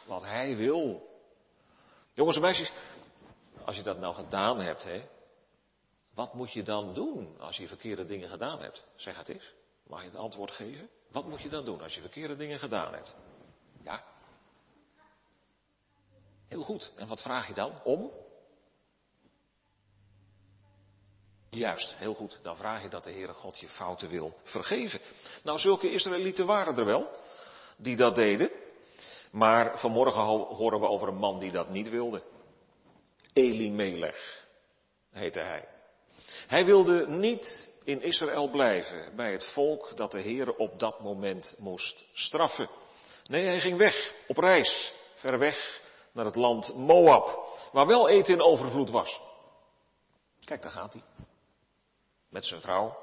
wat 0.06 0.24
Hij 0.24 0.56
wil. 0.56 1.08
Jongens 2.14 2.36
en 2.36 2.42
meisjes, 2.42 2.72
als 3.66 3.76
je 3.76 3.84
dat 3.84 4.00
nou 4.00 4.14
gedaan 4.14 4.60
hebt, 4.60 4.84
hè, 4.84 5.02
wat 6.20 6.34
moet 6.34 6.52
je 6.52 6.64
dan 6.64 6.94
doen 6.94 7.40
als 7.40 7.58
je 7.58 7.68
verkeerde 7.68 8.06
dingen 8.06 8.30
gedaan 8.30 8.62
hebt? 8.62 8.86
Zeg 8.96 9.18
het 9.18 9.30
eens. 9.30 9.54
Mag 9.88 10.02
je 10.02 10.10
het 10.10 10.18
antwoord 10.18 10.52
geven? 10.52 10.90
Wat 11.12 11.28
moet 11.28 11.42
je 11.42 11.50
dan 11.50 11.66
doen 11.66 11.82
als 11.82 11.96
je 11.96 12.02
verkeerde 12.02 12.36
dingen 12.36 12.60
gedaan 12.60 12.94
hebt? 12.94 13.16
Ja? 13.84 14.04
Heel 16.48 16.64
goed. 16.64 16.92
En 16.96 17.08
wat 17.08 17.22
vraag 17.22 17.48
je 17.48 17.54
dan? 17.54 17.84
Om? 17.84 18.12
Juist, 21.50 21.96
heel 21.96 22.14
goed. 22.14 22.40
Dan 22.42 22.58
vraag 22.58 22.82
je 22.82 22.90
dat 22.90 23.04
de 23.04 23.12
Heere 23.12 23.34
God 23.34 23.60
je 23.60 23.68
fouten 23.68 24.10
wil 24.10 24.40
vergeven. 24.44 25.00
Nou, 25.44 25.60
zulke 25.60 25.92
Israëlieten 25.92 26.46
waren 26.46 26.78
er 26.78 26.86
wel, 26.86 27.10
die 27.78 27.96
dat 27.96 28.16
deden. 28.16 28.52
Maar 29.32 29.80
vanmorgen 29.80 30.22
horen 30.56 30.80
we 30.80 30.88
over 30.88 31.08
een 31.08 31.16
man 31.16 31.40
die 31.40 31.52
dat 31.52 31.70
niet 31.70 31.90
wilde. 31.90 32.24
Elimelech 33.34 34.48
heette 35.12 35.40
hij. 35.40 35.79
Hij 36.50 36.66
wilde 36.66 37.08
niet 37.08 37.74
in 37.84 38.02
Israël 38.02 38.50
blijven, 38.50 39.16
bij 39.16 39.32
het 39.32 39.52
volk 39.52 39.98
dat 39.98 40.12
de 40.12 40.22
Heer 40.22 40.56
op 40.56 40.80
dat 40.80 41.00
moment 41.00 41.56
moest 41.58 42.06
straffen. 42.14 42.70
Nee, 43.24 43.46
hij 43.46 43.60
ging 43.60 43.78
weg, 43.78 44.14
op 44.28 44.38
reis, 44.38 44.94
ver 45.14 45.40
weg 45.40 45.82
naar 46.12 46.26
het 46.26 46.36
land 46.36 46.76
Moab, 46.76 47.48
waar 47.72 47.88
wel 47.88 48.10
eten 48.10 48.34
in 48.34 48.42
overvloed 48.42 48.90
was. 48.90 49.22
Kijk, 50.46 50.62
daar 50.62 50.72
gaat 50.72 50.94
hij. 50.94 51.04
Met 52.30 52.46
zijn 52.46 52.62
vrouw, 52.62 52.98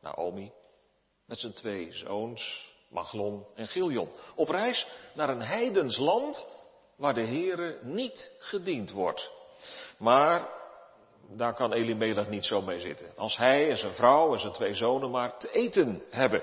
Naomi, 0.00 0.52
met 1.26 1.38
zijn 1.38 1.52
twee 1.52 1.92
zoons, 1.92 2.74
Maglon 2.88 3.46
en 3.54 3.66
Giljon. 3.66 4.10
Op 4.34 4.48
reis 4.48 4.86
naar 5.14 5.28
een 5.28 5.42
heidens 5.42 5.96
land 5.96 6.48
waar 6.96 7.14
de 7.14 7.26
Heere 7.26 7.78
niet 7.82 8.36
gediend 8.40 8.90
wordt. 8.90 9.30
Maar 9.98 10.59
daar 11.36 11.54
kan 11.54 11.72
Elimelech 11.72 12.28
niet 12.28 12.44
zo 12.44 12.62
mee 12.62 12.80
zitten. 12.80 13.12
Als 13.16 13.36
hij 13.36 13.70
en 13.70 13.76
zijn 13.76 13.94
vrouw 13.94 14.32
en 14.32 14.40
zijn 14.40 14.52
twee 14.52 14.74
zonen 14.74 15.10
maar 15.10 15.38
te 15.38 15.52
eten 15.52 16.02
hebben. 16.10 16.42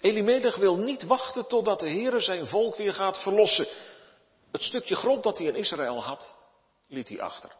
Elimelech 0.00 0.56
wil 0.56 0.76
niet 0.76 1.02
wachten 1.02 1.46
totdat 1.46 1.80
de 1.80 1.90
Heere 1.90 2.20
zijn 2.20 2.46
volk 2.46 2.76
weer 2.76 2.92
gaat 2.92 3.22
verlossen. 3.22 3.66
Het 4.50 4.62
stukje 4.62 4.94
grond 4.94 5.22
dat 5.22 5.38
hij 5.38 5.46
in 5.46 5.54
Israël 5.54 6.02
had, 6.02 6.36
liet 6.88 7.08
hij 7.08 7.20
achter. 7.20 7.50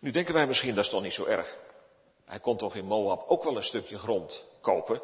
Nu 0.00 0.10
denken 0.10 0.34
wij 0.34 0.46
misschien, 0.46 0.74
dat 0.74 0.84
is 0.84 0.90
toch 0.90 1.02
niet 1.02 1.12
zo 1.12 1.24
erg. 1.24 1.56
Hij 2.24 2.40
kon 2.40 2.56
toch 2.56 2.76
in 2.76 2.84
Moab 2.84 3.24
ook 3.28 3.44
wel 3.44 3.56
een 3.56 3.62
stukje 3.62 3.98
grond 3.98 4.44
kopen? 4.60 5.02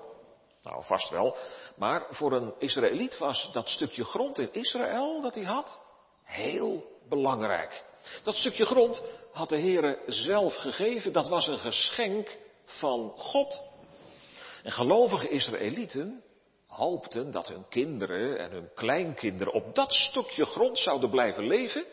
Nou, 0.62 0.84
vast 0.84 1.10
wel. 1.10 1.36
Maar 1.76 2.06
voor 2.10 2.32
een 2.32 2.54
Israëliet 2.58 3.18
was 3.18 3.50
dat 3.52 3.68
stukje 3.68 4.04
grond 4.04 4.38
in 4.38 4.52
Israël 4.52 5.20
dat 5.20 5.34
hij 5.34 5.44
had 5.44 5.80
heel 6.22 6.98
belangrijk. 7.08 7.84
Dat 8.22 8.36
stukje 8.36 8.64
grond 8.64 9.04
had 9.38 9.48
de 9.48 9.58
Heere 9.60 9.98
zelf 10.06 10.54
gegeven. 10.54 11.12
Dat 11.12 11.28
was 11.28 11.46
een 11.46 11.58
geschenk 11.58 12.38
van 12.64 13.12
God. 13.16 13.62
En 14.62 14.72
gelovige 14.72 15.28
Israëlieten 15.28 16.22
hoopten 16.66 17.30
dat 17.30 17.48
hun 17.48 17.68
kinderen 17.68 18.38
en 18.38 18.50
hun 18.50 18.70
kleinkinderen 18.74 19.52
op 19.52 19.74
dat 19.74 19.92
stukje 19.92 20.44
grond 20.44 20.78
zouden 20.78 21.10
blijven 21.10 21.46
leven. 21.46 21.86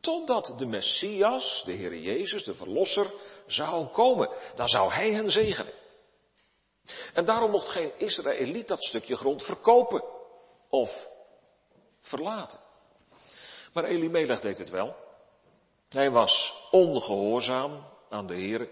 Totdat 0.00 0.54
de 0.58 0.66
Messias, 0.66 1.62
de 1.64 1.72
Heer 1.72 1.98
Jezus, 1.98 2.44
de 2.44 2.54
Verlosser, 2.54 3.12
zou 3.46 3.86
komen. 3.86 4.30
Dan 4.54 4.68
zou 4.68 4.92
Hij 4.92 5.12
hen 5.12 5.30
zegenen. 5.30 5.72
En 7.14 7.24
daarom 7.24 7.50
mocht 7.50 7.68
geen 7.68 7.92
Israëliet 7.98 8.68
dat 8.68 8.84
stukje 8.84 9.16
grond 9.16 9.42
verkopen 9.42 10.04
of 10.68 11.08
verlaten. 12.00 12.58
Maar 13.72 13.84
Elimelech 13.84 14.40
deed 14.40 14.58
het 14.58 14.70
wel. 14.70 15.01
Hij 15.92 16.10
was 16.10 16.54
ongehoorzaam 16.70 17.84
aan 18.08 18.26
de 18.26 18.34
Heer. 18.34 18.68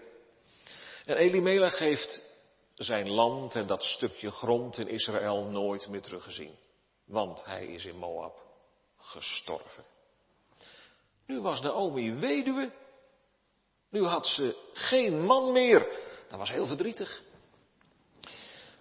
En 1.05 1.15
Elimelech 1.15 1.79
heeft 1.79 2.21
zijn 2.75 3.09
land 3.09 3.55
en 3.55 3.67
dat 3.67 3.83
stukje 3.83 4.31
grond 4.31 4.77
in 4.77 4.87
Israël 4.87 5.43
nooit 5.43 5.87
meer 5.87 6.01
teruggezien. 6.01 6.55
Want 7.05 7.45
hij 7.45 7.65
is 7.65 7.85
in 7.85 7.97
Moab 7.97 8.41
gestorven. 8.97 9.83
Nu 11.25 11.41
was 11.41 11.61
Naomi 11.61 12.13
weduwe. 12.13 12.71
Nu 13.89 14.05
had 14.05 14.27
ze 14.27 14.69
geen 14.73 15.21
man 15.25 15.51
meer. 15.51 15.87
Dat 16.29 16.39
was 16.39 16.51
heel 16.51 16.65
verdrietig. 16.65 17.21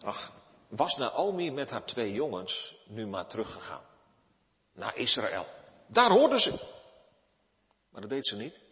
Ach, 0.02 0.32
was 0.68 0.96
Naomi 0.96 1.50
met 1.50 1.70
haar 1.70 1.84
twee 1.84 2.12
jongens 2.12 2.76
nu 2.86 3.06
maar 3.06 3.26
teruggegaan. 3.26 3.84
Naar 4.74 4.96
Israël. 4.96 5.46
Daar 5.86 6.10
hoorden 6.10 6.40
ze. 6.40 6.78
Maar 7.90 8.00
dat 8.00 8.10
deed 8.10 8.26
ze 8.26 8.36
niet. 8.36 8.62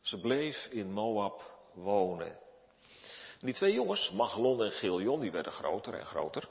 Ze 0.00 0.20
bleef 0.20 0.66
in 0.66 0.92
Moab 0.92 1.42
wonen. 1.72 2.38
die 3.40 3.54
twee 3.54 3.72
jongens, 3.72 4.10
Maglon 4.10 4.62
en 4.62 4.70
Giljon, 4.70 5.20
die 5.20 5.32
werden 5.32 5.52
groter 5.52 5.94
en 5.94 6.06
groter. 6.06 6.48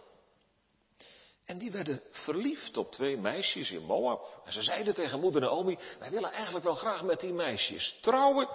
En 1.45 1.57
die 1.57 1.71
werden 1.71 2.01
verliefd 2.11 2.77
op 2.77 2.91
twee 2.91 3.17
meisjes 3.17 3.71
in 3.71 3.85
Moab. 3.85 4.41
En 4.45 4.51
ze 4.51 4.61
zeiden 4.61 4.93
tegen 4.93 5.19
moeder 5.19 5.41
Naomi, 5.41 5.77
wij 5.99 6.09
willen 6.09 6.31
eigenlijk 6.31 6.65
wel 6.65 6.75
graag 6.75 7.03
met 7.03 7.19
die 7.19 7.33
meisjes 7.33 7.97
trouwen. 8.01 8.49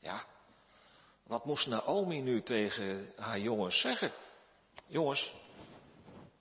Ja, 0.00 0.26
wat 1.22 1.44
moest 1.44 1.66
Naomi 1.66 2.20
nu 2.20 2.42
tegen 2.42 3.12
haar 3.16 3.38
jongens 3.38 3.80
zeggen? 3.80 4.12
Jongens, 4.86 5.32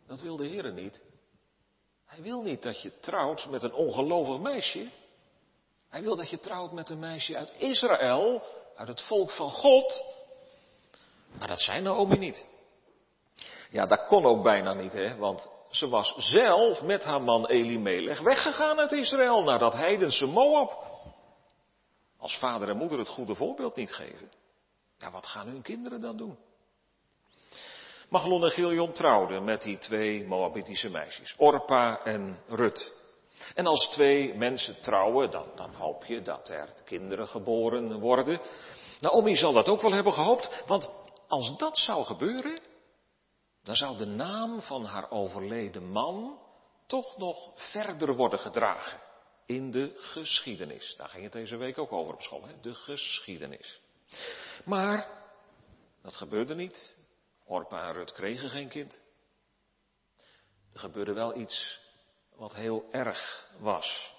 dat 0.08 0.22
wil 0.22 0.38
de 0.38 0.48
Heer 0.48 0.74
niet. 0.74 1.02
Hij 2.06 2.22
wil 2.22 2.42
niet 2.42 2.64
dat 2.64 2.82
je 2.82 3.00
trouwt 3.00 3.50
met 3.50 3.64
een 3.64 3.74
ongelovig 3.74 4.40
meisje. 4.40 4.88
Hij 5.94 6.02
wil 6.02 6.16
dat 6.16 6.30
je 6.30 6.40
trouwt 6.40 6.72
met 6.72 6.90
een 6.90 7.00
meisje 7.00 7.38
uit 7.38 7.54
Israël, 7.58 8.44
uit 8.76 8.88
het 8.88 9.02
volk 9.02 9.32
van 9.32 9.50
God. 9.50 10.04
Maar 11.38 11.48
dat 11.48 11.62
zei 11.62 11.82
Naomi 11.82 12.18
niet. 12.18 12.46
Ja, 13.70 13.86
dat 13.86 14.06
kon 14.06 14.26
ook 14.26 14.44
bijna 14.44 14.74
niet, 14.74 14.94
hè, 14.94 15.16
want 15.16 15.50
ze 15.70 15.90
was 15.90 16.14
zelf 16.18 16.82
met 16.82 17.04
haar 17.04 17.22
man 17.22 17.48
Elimelech 17.48 18.20
weggegaan 18.20 18.80
uit 18.80 18.92
Israël 18.92 19.44
naar 19.44 19.60
dat 19.60 19.74
heidense 19.74 20.26
Moab. 20.26 20.84
Als 22.18 22.38
vader 22.38 22.70
en 22.70 22.78
moeder 22.78 23.00
het 23.00 23.10
goede 23.10 23.36
voorbeeld 23.36 23.76
niet 23.76 23.94
geven, 23.94 24.32
ja, 24.98 25.12
wat 25.12 25.26
gaan 25.26 25.48
hun 25.48 25.62
kinderen 25.62 26.02
dan 26.02 26.18
doen? 26.18 26.38
Maglon 28.10 28.44
en 28.44 28.52
Giljon 28.52 28.92
trouwden 28.92 29.44
met 29.44 29.62
die 29.62 29.78
twee 29.78 30.28
Moabitische 30.28 30.90
meisjes, 30.90 31.36
Orpa 31.38 32.04
en 32.04 32.40
Rut. 32.48 33.03
En 33.56 33.66
als 33.66 33.88
twee 33.88 34.34
mensen 34.34 34.82
trouwen, 34.82 35.32
dan, 35.32 35.46
dan 35.56 35.74
hoop 35.74 36.06
je 36.06 36.22
dat 36.22 36.50
er 36.50 36.74
kinderen 36.86 37.28
geboren 37.28 38.00
worden. 38.00 38.42
Naomi 39.00 39.36
zal 39.36 39.54
dat 39.54 39.70
ook 39.70 39.82
wel 39.82 39.92
hebben 39.92 40.14
gehoopt, 40.14 40.64
want 40.68 40.90
als 41.28 41.58
dat 41.58 41.78
zou 41.78 42.04
gebeuren, 42.04 42.62
dan 43.64 43.76
zou 43.76 43.98
de 43.98 44.06
naam 44.06 44.62
van 44.62 44.86
haar 44.86 45.12
overleden 45.12 45.90
man 45.90 46.40
toch 46.88 47.18
nog 47.18 47.52
verder 47.56 48.16
worden 48.16 48.40
gedragen 48.40 49.00
in 49.46 49.72
de 49.72 49.92
geschiedenis. 49.96 50.96
Daar 50.98 51.10
ging 51.10 51.24
het 51.24 51.32
deze 51.32 51.56
week 51.56 51.78
ook 51.78 51.92
over 51.92 52.14
op 52.14 52.22
school, 52.22 52.48
hè? 52.48 52.60
de 52.60 52.74
geschiedenis. 52.74 53.82
Maar 54.66 55.08
dat 56.02 56.16
gebeurde 56.16 56.56
niet. 56.56 56.98
Orpa 57.46 57.88
en 57.88 57.94
Rut 57.94 58.12
kregen 58.12 58.50
geen 58.50 58.70
kind. 58.70 59.02
Er 60.74 60.80
gebeurde 60.80 61.14
wel 61.14 61.38
iets 61.38 61.80
wat 62.36 62.56
heel 62.56 62.86
erg 62.92 63.50
was. 63.60 64.14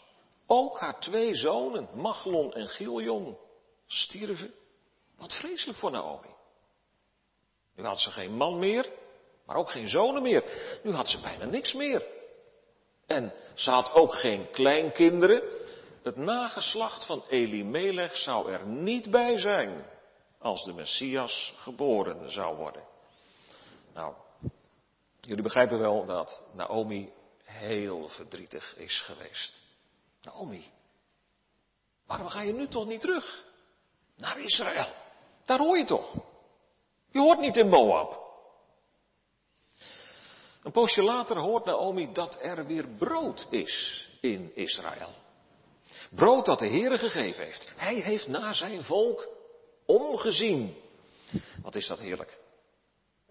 Ook 0.47 0.79
haar 0.79 1.01
twee 1.01 1.35
zonen, 1.35 1.89
Machlon 1.95 2.53
en 2.53 2.67
Giljon, 2.67 3.39
stierven. 3.87 4.55
Wat 5.17 5.35
vreselijk 5.35 5.79
voor 5.79 5.91
Naomi. 5.91 6.35
Nu 7.77 7.85
had 7.85 8.01
ze 8.01 8.11
geen 8.11 8.37
man 8.37 8.59
meer, 8.59 8.91
maar 9.47 9.57
ook 9.57 9.71
geen 9.71 9.89
zonen 9.89 10.23
meer. 10.23 10.45
Nu 10.83 10.93
had 10.93 11.09
ze 11.09 11.21
bijna 11.21 11.45
niks 11.45 11.73
meer. 11.73 12.07
En 13.07 13.33
ze 13.55 13.71
had 13.71 13.93
ook 13.93 14.15
geen 14.15 14.51
kleinkinderen. 14.51 15.43
Het 16.03 16.17
nageslacht 16.17 17.07
van 17.07 17.25
Elimelech 17.29 18.17
zou 18.17 18.53
er 18.53 18.67
niet 18.67 19.11
bij 19.11 19.39
zijn 19.39 19.87
als 20.39 20.65
de 20.65 20.73
Messias 20.73 21.55
geboren 21.57 22.31
zou 22.31 22.57
worden. 22.57 22.83
Nou, 23.95 24.15
jullie 25.21 25.43
begrijpen 25.43 25.79
wel 25.79 26.07
dat 26.07 26.43
Naomi 26.53 27.13
heel 27.55 28.09
verdrietig 28.09 28.77
is 28.77 29.01
geweest. 29.01 29.63
Naomi, 30.23 30.71
waarom 32.07 32.29
ga 32.29 32.41
je 32.41 32.53
nu 32.53 32.69
toch 32.69 32.87
niet 32.87 33.01
terug 33.01 33.45
naar 34.17 34.41
Israël? 34.41 34.93
Daar 35.45 35.59
hoor 35.59 35.79
je 35.79 35.85
toch? 35.85 36.15
Je 37.11 37.19
hoort 37.19 37.39
niet 37.39 37.57
in 37.57 37.69
Moab. 37.69 38.23
Een 40.63 40.73
poosje 40.73 41.03
later 41.03 41.39
hoort 41.39 41.65
Naomi 41.65 42.13
dat 42.13 42.39
er 42.41 42.67
weer 42.67 42.89
brood 42.89 43.47
is 43.51 44.09
in 44.21 44.53
Israël. 44.55 45.11
Brood 46.11 46.45
dat 46.45 46.59
de 46.59 46.69
Heere 46.69 46.99
gegeven 46.99 47.45
heeft. 47.45 47.71
Hij 47.77 47.95
heeft 47.95 48.29
naar 48.29 48.55
zijn 48.55 48.83
volk 48.83 49.29
omgezien. 49.87 50.77
Wat 51.63 51.75
is 51.75 51.87
dat 51.87 51.99
heerlijk. 51.99 52.39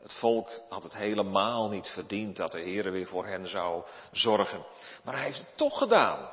Het 0.04 0.14
volk 0.14 0.50
had 0.70 0.84
het 0.84 0.96
helemaal 0.98 1.70
niet 1.70 1.88
verdiend 1.88 2.38
dat 2.38 2.52
de 2.52 2.60
Heer 2.60 2.92
weer 2.92 3.08
voor 3.08 3.26
hen 3.26 3.48
zou 3.48 3.84
zorgen. 4.12 4.66
Maar 5.04 5.14
hij 5.14 5.24
heeft 5.24 5.40
het 5.40 5.58
toch 5.58 5.78
gedaan. 5.78 6.32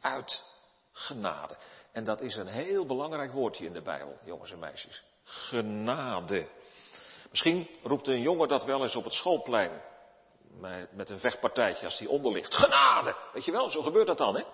Uit 0.00 0.44
genade. 0.92 1.56
En 1.92 2.04
dat 2.04 2.20
is 2.20 2.36
een 2.36 2.46
heel 2.46 2.86
belangrijk 2.86 3.32
woordje 3.32 3.66
in 3.66 3.72
de 3.72 3.82
Bijbel, 3.82 4.18
jongens 4.24 4.50
en 4.50 4.58
meisjes. 4.58 5.04
Genade. 5.24 6.48
Misschien 7.30 7.68
roept 7.82 8.08
een 8.08 8.20
jongen 8.20 8.48
dat 8.48 8.64
wel 8.64 8.82
eens 8.82 8.96
op 8.96 9.04
het 9.04 9.12
schoolplein. 9.12 9.82
Met 10.90 11.10
een 11.10 11.18
vechtpartijtje 11.18 11.84
als 11.84 11.98
die 11.98 12.08
onder 12.08 12.32
ligt. 12.32 12.54
Genade! 12.54 13.16
Weet 13.32 13.44
je 13.44 13.52
wel, 13.52 13.68
zo 13.68 13.82
gebeurt 13.82 14.06
dat 14.06 14.18
dan, 14.18 14.36
hè? 14.36 14.44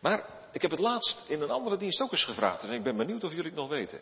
Maar 0.00 0.26
ik 0.52 0.62
heb 0.62 0.70
het 0.70 0.80
laatst 0.80 1.28
in 1.28 1.42
een 1.42 1.50
andere 1.50 1.76
dienst 1.76 2.00
ook 2.00 2.12
eens 2.12 2.24
gevraagd. 2.24 2.62
En 2.62 2.70
ik 2.70 2.82
ben 2.82 2.96
benieuwd 2.96 3.24
of 3.24 3.30
jullie 3.30 3.50
het 3.50 3.54
nog 3.54 3.68
weten. 3.68 4.00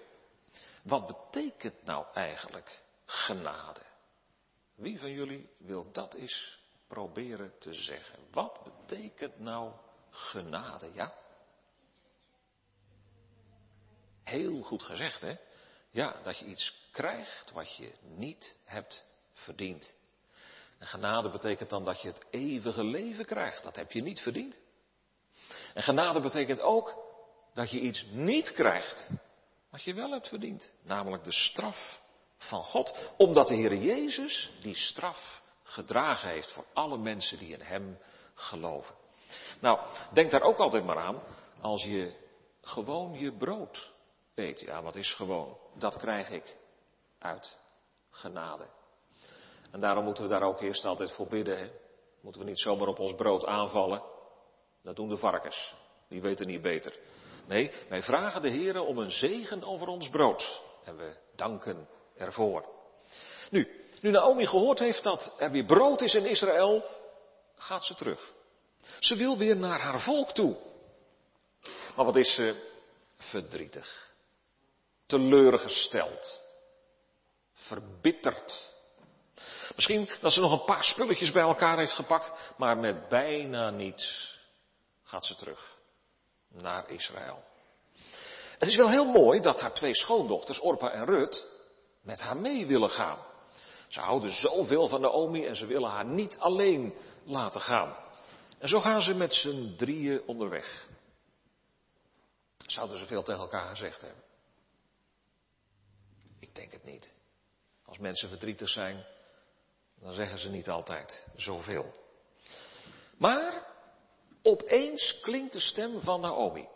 Wat 0.88 1.06
betekent 1.06 1.84
nou 1.84 2.06
eigenlijk 2.14 2.82
genade? 3.04 3.80
Wie 4.74 4.98
van 4.98 5.10
jullie 5.10 5.48
wil 5.58 5.92
dat 5.92 6.14
eens 6.14 6.58
proberen 6.86 7.58
te 7.58 7.74
zeggen? 7.74 8.18
Wat 8.30 8.64
betekent 8.64 9.38
nou 9.38 9.72
genade, 10.10 10.90
ja? 10.92 11.14
Heel 14.24 14.62
goed 14.62 14.82
gezegd, 14.82 15.20
hè? 15.20 15.36
Ja, 15.90 16.22
dat 16.22 16.38
je 16.38 16.44
iets 16.44 16.88
krijgt 16.92 17.50
wat 17.50 17.76
je 17.76 17.92
niet 18.00 18.56
hebt 18.64 19.04
verdiend. 19.32 19.94
En 20.78 20.86
genade 20.86 21.30
betekent 21.30 21.70
dan 21.70 21.84
dat 21.84 22.00
je 22.00 22.08
het 22.08 22.24
eeuwige 22.30 22.84
leven 22.84 23.24
krijgt. 23.24 23.62
Dat 23.62 23.76
heb 23.76 23.92
je 23.92 24.02
niet 24.02 24.20
verdiend. 24.20 24.58
En 25.74 25.82
genade 25.82 26.20
betekent 26.20 26.60
ook 26.60 26.94
dat 27.54 27.70
je 27.70 27.80
iets 27.80 28.06
niet 28.10 28.52
krijgt 28.52 29.08
wat 29.70 29.82
je 29.82 29.94
wel 29.94 30.10
hebt 30.10 30.28
verdiend. 30.28 30.72
Namelijk 30.82 31.24
de 31.24 31.32
straf 31.32 32.00
van 32.36 32.62
God. 32.62 32.96
Omdat 33.16 33.48
de 33.48 33.54
Heer 33.54 33.74
Jezus 33.76 34.50
die 34.60 34.74
straf 34.74 35.42
gedragen 35.62 36.30
heeft 36.30 36.52
voor 36.52 36.64
alle 36.72 36.98
mensen 36.98 37.38
die 37.38 37.52
in 37.52 37.60
Hem 37.60 37.98
geloven. 38.34 38.94
Nou, 39.60 39.80
denk 40.12 40.30
daar 40.30 40.42
ook 40.42 40.58
altijd 40.58 40.84
maar 40.84 40.98
aan 40.98 41.22
als 41.60 41.82
je 41.82 42.14
gewoon 42.62 43.18
je 43.18 43.36
brood 43.36 43.92
eet. 44.34 44.60
Ja, 44.60 44.82
wat 44.82 44.96
is 44.96 45.12
gewoon? 45.12 45.56
Dat 45.74 45.96
krijg 45.96 46.30
ik 46.30 46.56
uit 47.18 47.58
genade. 48.10 48.66
En 49.70 49.80
daarom 49.80 50.04
moeten 50.04 50.24
we 50.24 50.30
daar 50.30 50.42
ook 50.42 50.60
eerst 50.60 50.84
altijd 50.84 51.12
voor 51.12 51.26
bidden. 51.26 51.58
Hè? 51.58 51.70
Moeten 52.20 52.40
we 52.40 52.48
niet 52.48 52.60
zomaar 52.60 52.88
op 52.88 52.98
ons 52.98 53.14
brood 53.14 53.46
aanvallen. 53.46 54.02
Dat 54.82 54.96
doen 54.96 55.08
de 55.08 55.16
varkens. 55.16 55.74
Die 56.08 56.20
weten 56.20 56.46
niet 56.46 56.62
beter. 56.62 56.98
Nee, 57.48 57.70
wij 57.88 58.02
vragen 58.02 58.42
de 58.42 58.50
Heer 58.50 58.80
om 58.80 58.98
een 58.98 59.10
zegen 59.10 59.64
over 59.64 59.88
ons 59.88 60.08
brood. 60.08 60.60
En 60.84 60.96
we 60.96 61.16
danken 61.36 61.88
ervoor. 62.16 62.64
Nu, 63.50 63.84
nu 64.00 64.10
Naomi 64.10 64.46
gehoord 64.46 64.78
heeft 64.78 65.02
dat 65.02 65.34
er 65.38 65.50
weer 65.50 65.64
brood 65.64 66.00
is 66.00 66.14
in 66.14 66.26
Israël, 66.26 66.84
gaat 67.56 67.84
ze 67.84 67.94
terug. 67.94 68.32
Ze 68.98 69.16
wil 69.16 69.38
weer 69.38 69.56
naar 69.56 69.80
haar 69.80 70.00
volk 70.00 70.30
toe. 70.30 70.56
Maar 71.96 72.04
wat 72.04 72.16
is 72.16 72.34
ze 72.34 72.72
verdrietig, 73.16 74.12
teleurgesteld, 75.06 76.40
verbitterd. 77.54 78.72
Misschien 79.74 80.08
dat 80.20 80.32
ze 80.32 80.40
nog 80.40 80.52
een 80.52 80.64
paar 80.64 80.84
spulletjes 80.84 81.32
bij 81.32 81.42
elkaar 81.42 81.78
heeft 81.78 81.94
gepakt, 81.94 82.54
maar 82.56 82.76
met 82.76 83.08
bijna 83.08 83.70
niets 83.70 84.36
gaat 85.02 85.26
ze 85.26 85.34
terug 85.34 85.77
naar 86.48 86.90
Israël. 86.90 87.44
Het 88.58 88.68
is 88.68 88.76
wel 88.76 88.90
heel 88.90 89.12
mooi 89.12 89.40
dat 89.40 89.60
haar 89.60 89.72
twee 89.72 89.94
schoondochters, 89.94 90.60
Orpa 90.60 90.90
en 90.90 91.04
Rut, 91.04 91.44
met 92.02 92.20
haar 92.20 92.36
mee 92.36 92.66
willen 92.66 92.90
gaan. 92.90 93.18
Ze 93.88 94.00
houden 94.00 94.30
zoveel 94.30 94.88
van 94.88 95.00
Naomi 95.00 95.46
en 95.46 95.56
ze 95.56 95.66
willen 95.66 95.90
haar 95.90 96.06
niet 96.06 96.38
alleen 96.38 96.94
laten 97.24 97.60
gaan. 97.60 97.96
En 98.58 98.68
zo 98.68 98.78
gaan 98.78 99.02
ze 99.02 99.14
met 99.14 99.34
z'n 99.34 99.74
drieën 99.76 100.22
onderweg. 100.26 100.86
Zouden 102.66 102.98
ze 102.98 103.06
veel 103.06 103.22
tegen 103.22 103.40
elkaar 103.40 103.68
gezegd 103.68 104.00
hebben? 104.00 104.22
Ik 106.40 106.54
denk 106.54 106.72
het 106.72 106.84
niet. 106.84 107.10
Als 107.84 107.98
mensen 107.98 108.28
verdrietig 108.28 108.68
zijn, 108.68 109.06
dan 110.00 110.12
zeggen 110.12 110.38
ze 110.38 110.50
niet 110.50 110.68
altijd 110.68 111.26
zoveel. 111.36 111.94
Maar 113.16 113.66
opeens 114.48 115.20
klinkt 115.20 115.52
de 115.52 115.60
stem 115.60 116.00
van 116.00 116.20
Naomi. 116.20 116.68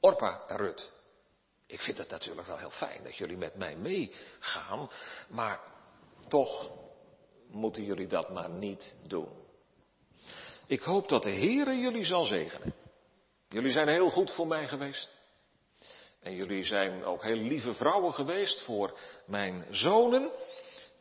Orpa 0.00 0.42
en 0.46 0.56
Rut. 0.56 0.92
Ik 1.66 1.80
vind 1.80 1.98
het 1.98 2.10
natuurlijk 2.10 2.46
wel 2.46 2.58
heel 2.58 2.70
fijn 2.70 3.02
dat 3.02 3.16
jullie 3.16 3.36
met 3.36 3.54
mij 3.54 3.76
meegaan, 3.76 4.90
maar 5.28 5.60
toch 6.28 6.70
moeten 7.48 7.84
jullie 7.84 8.06
dat 8.06 8.30
maar 8.30 8.50
niet 8.50 8.94
doen. 9.06 9.28
Ik 10.66 10.80
hoop 10.80 11.08
dat 11.08 11.22
de 11.22 11.34
Heere 11.34 11.78
jullie 11.78 12.04
zal 12.04 12.24
zegenen. 12.24 12.74
Jullie 13.48 13.70
zijn 13.70 13.88
heel 13.88 14.10
goed 14.10 14.30
voor 14.30 14.46
mij 14.46 14.68
geweest. 14.68 15.20
En 16.20 16.34
jullie 16.34 16.62
zijn 16.62 17.04
ook 17.04 17.22
heel 17.22 17.36
lieve 17.36 17.74
vrouwen 17.74 18.12
geweest 18.12 18.62
voor 18.62 18.98
mijn 19.26 19.66
zonen. 19.70 20.30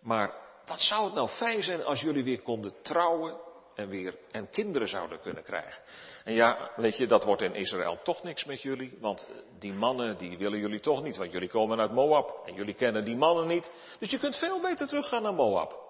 Maar 0.01 0.33
wat 0.65 0.81
zou 0.81 1.05
het 1.05 1.13
nou 1.13 1.27
fijn 1.27 1.63
zijn 1.63 1.83
als 1.83 2.01
jullie 2.01 2.23
weer 2.23 2.41
konden 2.41 2.81
trouwen 2.81 3.44
en 3.75 3.89
weer 3.89 4.17
en 4.31 4.49
kinderen 4.49 4.87
zouden 4.87 5.21
kunnen 5.21 5.43
krijgen. 5.43 5.83
En 6.23 6.33
ja, 6.33 6.71
weet 6.75 6.97
je, 6.97 7.07
dat 7.07 7.23
wordt 7.23 7.41
in 7.41 7.55
Israël 7.55 7.99
toch 8.03 8.23
niks 8.23 8.45
met 8.45 8.61
jullie, 8.61 8.97
want 8.99 9.27
die 9.59 9.73
mannen 9.73 10.17
die 10.17 10.37
willen 10.37 10.59
jullie 10.59 10.79
toch 10.79 11.03
niet, 11.03 11.17
want 11.17 11.31
jullie 11.31 11.49
komen 11.49 11.79
uit 11.79 11.91
Moab 11.91 12.41
en 12.45 12.53
jullie 12.53 12.73
kennen 12.73 13.05
die 13.05 13.15
mannen 13.15 13.47
niet. 13.47 13.71
Dus 13.99 14.11
je 14.11 14.19
kunt 14.19 14.37
veel 14.37 14.61
beter 14.61 14.87
teruggaan 14.87 15.21
naar 15.21 15.33
Moab. 15.33 15.83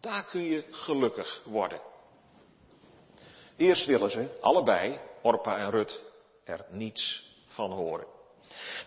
Daar 0.00 0.24
kun 0.24 0.42
je 0.42 0.64
gelukkig 0.70 1.42
worden. 1.44 1.80
Eerst 3.56 3.86
willen 3.86 4.10
ze, 4.10 4.38
allebei, 4.40 5.00
Orpa 5.22 5.56
en 5.56 5.70
Rut, 5.70 6.02
er 6.44 6.66
niets 6.68 7.34
van 7.46 7.70
horen. 7.70 8.06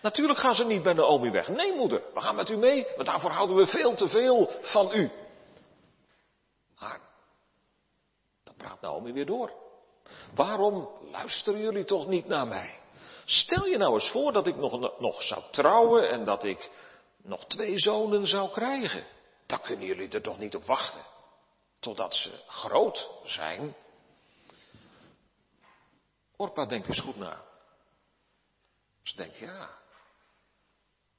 Natuurlijk 0.02 0.38
gaan 0.38 0.54
ze 0.54 0.64
niet 0.64 0.82
bij 0.82 0.92
Naomi 0.92 1.30
weg. 1.30 1.48
Nee, 1.48 1.72
moeder, 1.72 2.02
we 2.14 2.20
gaan 2.20 2.34
met 2.34 2.50
u 2.50 2.56
mee, 2.56 2.86
want 2.94 3.06
daarvoor 3.06 3.30
houden 3.30 3.56
we 3.56 3.66
veel 3.66 3.94
te 3.94 4.08
veel 4.08 4.50
van 4.60 4.94
u. 4.94 5.10
Maar, 6.78 7.00
dan 8.44 8.53
praat 8.64 8.80
Naomi 8.80 9.12
weer 9.12 9.26
door. 9.26 9.52
Waarom 10.34 10.88
luisteren 11.10 11.60
jullie 11.60 11.84
toch 11.84 12.06
niet 12.06 12.26
naar 12.26 12.46
mij? 12.46 12.78
Stel 13.24 13.66
je 13.66 13.76
nou 13.76 13.94
eens 13.94 14.10
voor 14.10 14.32
dat 14.32 14.46
ik 14.46 14.56
nog, 14.56 15.00
nog 15.00 15.22
zou 15.22 15.42
trouwen 15.50 16.10
en 16.10 16.24
dat 16.24 16.44
ik 16.44 16.70
nog 17.16 17.46
twee 17.46 17.78
zonen 17.78 18.26
zou 18.26 18.50
krijgen. 18.50 19.04
Dan 19.46 19.60
kunnen 19.60 19.86
jullie 19.86 20.08
er 20.08 20.22
toch 20.22 20.38
niet 20.38 20.56
op 20.56 20.64
wachten. 20.64 21.04
Totdat 21.80 22.14
ze 22.14 22.42
groot 22.46 23.10
zijn 23.24 23.74
Orpa 26.36 26.66
denkt 26.66 26.88
eens 26.88 26.98
goed 26.98 27.16
na. 27.16 27.42
Ze 29.02 29.16
denkt, 29.16 29.36
ja, 29.36 29.70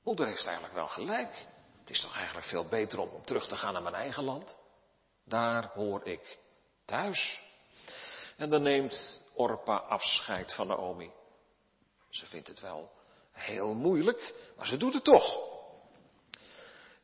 moeder 0.03 0.27
heeft 0.27 0.45
eigenlijk 0.45 0.75
wel 0.75 0.87
gelijk. 0.87 1.45
Het 1.79 1.89
is 1.89 2.01
toch 2.01 2.15
eigenlijk 2.15 2.47
veel 2.47 2.67
beter 2.67 2.99
om 2.99 3.25
terug 3.25 3.47
te 3.47 3.55
gaan 3.55 3.73
naar 3.73 3.81
mijn 3.81 3.95
eigen 3.95 4.23
land. 4.23 4.57
Daar 5.23 5.71
hoor 5.73 6.05
ik 6.05 6.39
thuis. 6.85 7.41
En 8.37 8.49
dan 8.49 8.61
neemt 8.61 9.21
Orpa 9.33 9.77
afscheid 9.77 10.53
van 10.53 10.67
Naomi. 10.67 11.11
Ze 12.09 12.25
vindt 12.25 12.47
het 12.47 12.59
wel 12.59 12.91
heel 13.31 13.73
moeilijk, 13.73 14.51
maar 14.57 14.67
ze 14.67 14.77
doet 14.77 14.93
het 14.93 15.03
toch. 15.03 15.53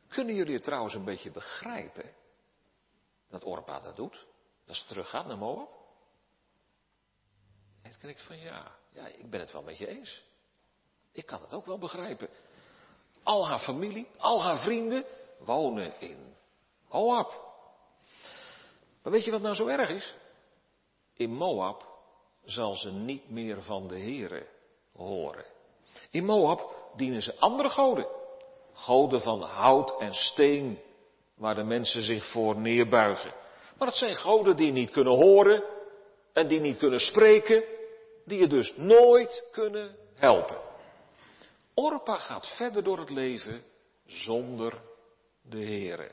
Kunnen 0.08 0.34
jullie 0.34 0.54
het 0.54 0.64
trouwens 0.64 0.94
een 0.94 1.04
beetje 1.04 1.30
begrijpen 1.30 2.14
dat 3.28 3.44
Orpa 3.44 3.80
dat 3.80 3.96
doet? 3.96 4.26
Dat 4.66 4.76
ze 4.76 4.84
teruggaat 4.84 5.26
naar 5.26 5.38
Moab? 5.38 5.80
Het 7.82 7.98
knikt 7.98 8.22
van 8.22 8.38
ja, 8.38 8.76
ja, 8.92 9.06
ik 9.06 9.30
ben 9.30 9.40
het 9.40 9.52
wel 9.52 9.62
met 9.62 9.78
je 9.78 9.86
eens. 9.86 10.22
Ik 11.12 11.26
kan 11.26 11.42
het 11.42 11.54
ook 11.54 11.66
wel 11.66 11.78
begrijpen. 11.78 12.28
Al 13.22 13.48
haar 13.48 13.58
familie, 13.58 14.08
al 14.18 14.42
haar 14.42 14.58
vrienden 14.58 15.04
wonen 15.38 16.00
in 16.00 16.36
Moab. 16.88 17.51
Maar 19.02 19.12
weet 19.12 19.24
je 19.24 19.30
wat 19.30 19.42
nou 19.42 19.54
zo 19.54 19.66
erg 19.66 19.90
is? 19.90 20.14
In 21.16 21.30
Moab 21.30 21.86
zal 22.44 22.76
ze 22.76 22.92
niet 22.92 23.30
meer 23.30 23.62
van 23.62 23.88
de 23.88 24.00
Here 24.00 24.46
horen. 24.92 25.44
In 26.10 26.24
Moab 26.24 26.90
dienen 26.96 27.22
ze 27.22 27.38
andere 27.38 27.68
goden. 27.68 28.06
Goden 28.72 29.20
van 29.20 29.42
hout 29.42 30.00
en 30.00 30.14
steen, 30.14 30.78
waar 31.34 31.54
de 31.54 31.62
mensen 31.62 32.02
zich 32.02 32.26
voor 32.26 32.56
neerbuigen. 32.56 33.34
Maar 33.78 33.88
het 33.88 33.96
zijn 33.96 34.16
goden 34.16 34.56
die 34.56 34.72
niet 34.72 34.90
kunnen 34.90 35.14
horen 35.14 35.64
en 36.32 36.48
die 36.48 36.60
niet 36.60 36.76
kunnen 36.76 37.00
spreken 37.00 37.64
die 38.24 38.38
je 38.38 38.46
dus 38.46 38.76
nooit 38.76 39.48
kunnen 39.50 39.96
helpen. 40.14 40.60
Orpa 41.74 42.16
gaat 42.16 42.46
verder 42.56 42.84
door 42.84 42.98
het 42.98 43.10
leven 43.10 43.64
zonder 44.04 44.82
de 45.42 45.64
Here. 45.64 46.10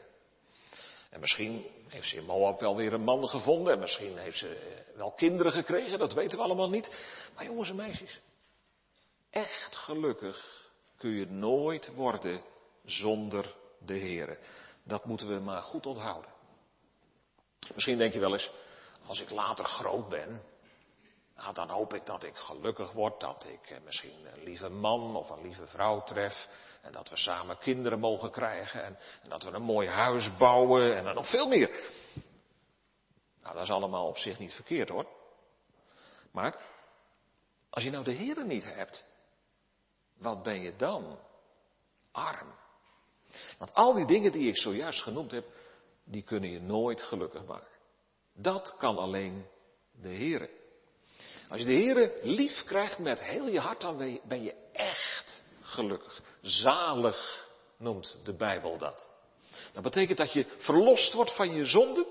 En 1.09 1.19
misschien 1.19 1.65
heeft 1.87 2.07
ze 2.07 2.15
in 2.15 2.25
Moab 2.25 2.59
wel 2.59 2.75
weer 2.75 2.93
een 2.93 3.03
man 3.03 3.27
gevonden. 3.27 3.73
En 3.73 3.79
misschien 3.79 4.17
heeft 4.17 4.37
ze 4.37 4.55
eh, 4.55 4.97
wel 4.97 5.11
kinderen 5.11 5.51
gekregen. 5.51 5.99
Dat 5.99 6.13
weten 6.13 6.37
we 6.37 6.43
allemaal 6.43 6.69
niet. 6.69 7.01
Maar 7.35 7.45
jongens 7.45 7.69
en 7.69 7.75
meisjes. 7.75 8.19
Echt 9.29 9.75
gelukkig 9.75 10.69
kun 10.97 11.11
je 11.11 11.25
nooit 11.25 11.93
worden 11.95 12.41
zonder 12.85 13.55
de 13.85 13.93
Heer. 13.93 14.39
Dat 14.83 15.05
moeten 15.05 15.27
we 15.27 15.39
maar 15.39 15.61
goed 15.61 15.85
onthouden. 15.85 16.31
Misschien 17.73 17.97
denk 17.97 18.13
je 18.13 18.19
wel 18.19 18.33
eens, 18.33 18.51
als 19.05 19.21
ik 19.21 19.29
later 19.29 19.65
groot 19.65 20.09
ben, 20.09 20.41
nou, 21.41 21.53
dan 21.53 21.69
hoop 21.69 21.93
ik 21.93 22.05
dat 22.05 22.23
ik 22.23 22.35
gelukkig 22.35 22.91
word, 22.91 23.19
dat 23.19 23.45
ik 23.45 23.69
eh, 23.69 23.77
misschien 23.85 24.25
een 24.33 24.43
lieve 24.43 24.69
man 24.69 25.15
of 25.15 25.29
een 25.29 25.41
lieve 25.41 25.67
vrouw 25.67 26.03
tref. 26.03 26.49
En 26.81 26.91
dat 26.91 27.09
we 27.09 27.17
samen 27.17 27.57
kinderen 27.57 27.99
mogen 27.99 28.31
krijgen. 28.31 28.83
En, 28.83 28.97
dat 29.27 29.43
we 29.43 29.51
een 29.51 29.61
mooi 29.61 29.87
huis 29.87 30.37
bouwen 30.37 30.95
en 30.95 31.15
nog 31.15 31.29
veel 31.29 31.47
meer. 31.47 31.69
Nou, 33.41 33.53
dat 33.55 33.63
is 33.63 33.71
allemaal 33.71 34.07
op 34.07 34.17
zich 34.17 34.39
niet 34.39 34.53
verkeerd 34.53 34.89
hoor. 34.89 35.07
Maar 36.31 36.61
als 37.69 37.83
je 37.83 37.89
nou 37.89 38.03
de 38.03 38.11
Heer 38.11 38.45
niet 38.45 38.65
hebt, 38.65 39.05
wat 40.17 40.43
ben 40.43 40.61
je 40.61 40.75
dan? 40.75 41.19
Arm. 42.11 42.55
Want 43.57 43.73
al 43.73 43.93
die 43.93 44.05
dingen 44.05 44.31
die 44.31 44.47
ik 44.47 44.57
zojuist 44.57 45.01
genoemd 45.01 45.31
heb, 45.31 45.45
die 46.03 46.23
kunnen 46.23 46.49
je 46.49 46.61
nooit 46.61 47.01
gelukkig 47.01 47.45
maken. 47.45 47.77
Dat 48.33 48.75
kan 48.77 48.97
alleen 48.97 49.45
de 49.91 50.09
Heer. 50.09 50.49
Als 51.49 51.61
je 51.61 51.65
de 51.65 51.73
Heer 51.73 52.19
lief 52.21 52.63
krijgt 52.63 52.99
met 52.99 53.23
heel 53.23 53.47
je 53.47 53.59
hart, 53.59 53.81
dan 53.81 54.19
ben 54.23 54.43
je 54.43 54.55
echt 54.71 55.43
gelukkig. 55.61 56.21
Zalig 56.41 57.47
noemt 57.77 58.17
de 58.23 58.33
Bijbel 58.33 58.77
dat. 58.77 59.09
Dat 59.73 59.83
betekent 59.83 60.17
dat 60.17 60.33
je 60.33 60.45
verlost 60.57 61.13
wordt 61.13 61.35
van 61.35 61.53
je 61.53 61.65
zonde. 61.65 62.07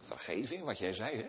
Vergeving, 0.00 0.64
wat 0.64 0.78
jij 0.78 0.92
zei, 0.92 1.16
hè? 1.16 1.28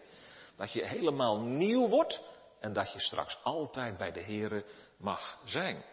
Dat 0.55 0.71
je 0.71 0.85
helemaal 0.85 1.39
nieuw 1.39 1.87
wordt 1.87 2.21
en 2.59 2.73
dat 2.73 2.93
je 2.93 2.99
straks 2.99 3.39
altijd 3.43 3.97
bij 3.97 4.11
de 4.11 4.19
Heer 4.19 4.65
mag 4.97 5.39
zijn. 5.45 5.83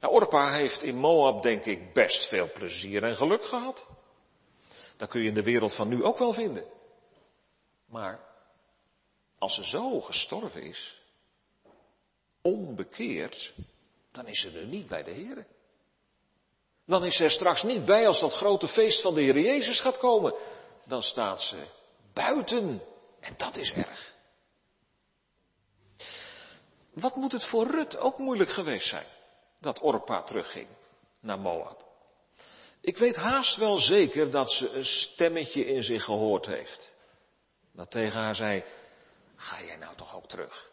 Nou, 0.00 0.14
Orpa 0.14 0.52
heeft 0.52 0.82
in 0.82 0.96
Moab 0.96 1.42
denk 1.42 1.64
ik 1.64 1.92
best 1.92 2.28
veel 2.28 2.52
plezier 2.52 3.04
en 3.04 3.16
geluk 3.16 3.44
gehad. 3.44 3.86
Dat 4.96 5.08
kun 5.08 5.20
je 5.22 5.28
in 5.28 5.34
de 5.34 5.42
wereld 5.42 5.74
van 5.74 5.88
nu 5.88 6.04
ook 6.04 6.18
wel 6.18 6.32
vinden. 6.32 6.64
Maar 7.86 8.31
als 9.42 9.54
ze 9.54 9.64
zo 9.64 10.00
gestorven 10.00 10.62
is, 10.62 11.00
onbekeerd, 12.42 13.52
dan 14.12 14.26
is 14.26 14.40
ze 14.40 14.58
er 14.58 14.66
niet 14.66 14.88
bij 14.88 15.02
de 15.02 15.10
Heer. 15.10 15.46
Dan 16.86 17.04
is 17.04 17.16
ze 17.16 17.24
er 17.24 17.30
straks 17.30 17.62
niet 17.62 17.84
bij 17.84 18.06
als 18.06 18.20
dat 18.20 18.32
grote 18.32 18.68
feest 18.68 19.00
van 19.00 19.14
de 19.14 19.22
Heer 19.22 19.38
Jezus 19.38 19.80
gaat 19.80 19.98
komen. 19.98 20.34
Dan 20.84 21.02
staat 21.02 21.42
ze 21.42 21.64
buiten. 22.12 22.82
En 23.20 23.34
dat 23.36 23.56
is 23.56 23.72
erg. 23.72 24.14
Wat 26.92 27.16
moet 27.16 27.32
het 27.32 27.46
voor 27.46 27.66
Rut 27.66 27.96
ook 27.96 28.18
moeilijk 28.18 28.50
geweest 28.50 28.88
zijn? 28.88 29.06
Dat 29.60 29.80
Orpa 29.80 30.22
terugging 30.22 30.66
naar 31.20 31.38
Moab. 31.38 31.84
Ik 32.80 32.98
weet 32.98 33.16
haast 33.16 33.56
wel 33.56 33.78
zeker 33.78 34.30
dat 34.30 34.52
ze 34.52 34.70
een 34.70 34.84
stemmetje 34.84 35.64
in 35.64 35.82
zich 35.82 36.04
gehoord 36.04 36.46
heeft. 36.46 36.94
Dat 37.72 37.90
tegen 37.90 38.20
haar 38.20 38.34
zei, 38.34 38.64
ga 39.42 39.62
jij 39.62 39.76
nou 39.76 39.96
toch 39.96 40.16
ook 40.16 40.28
terug? 40.28 40.70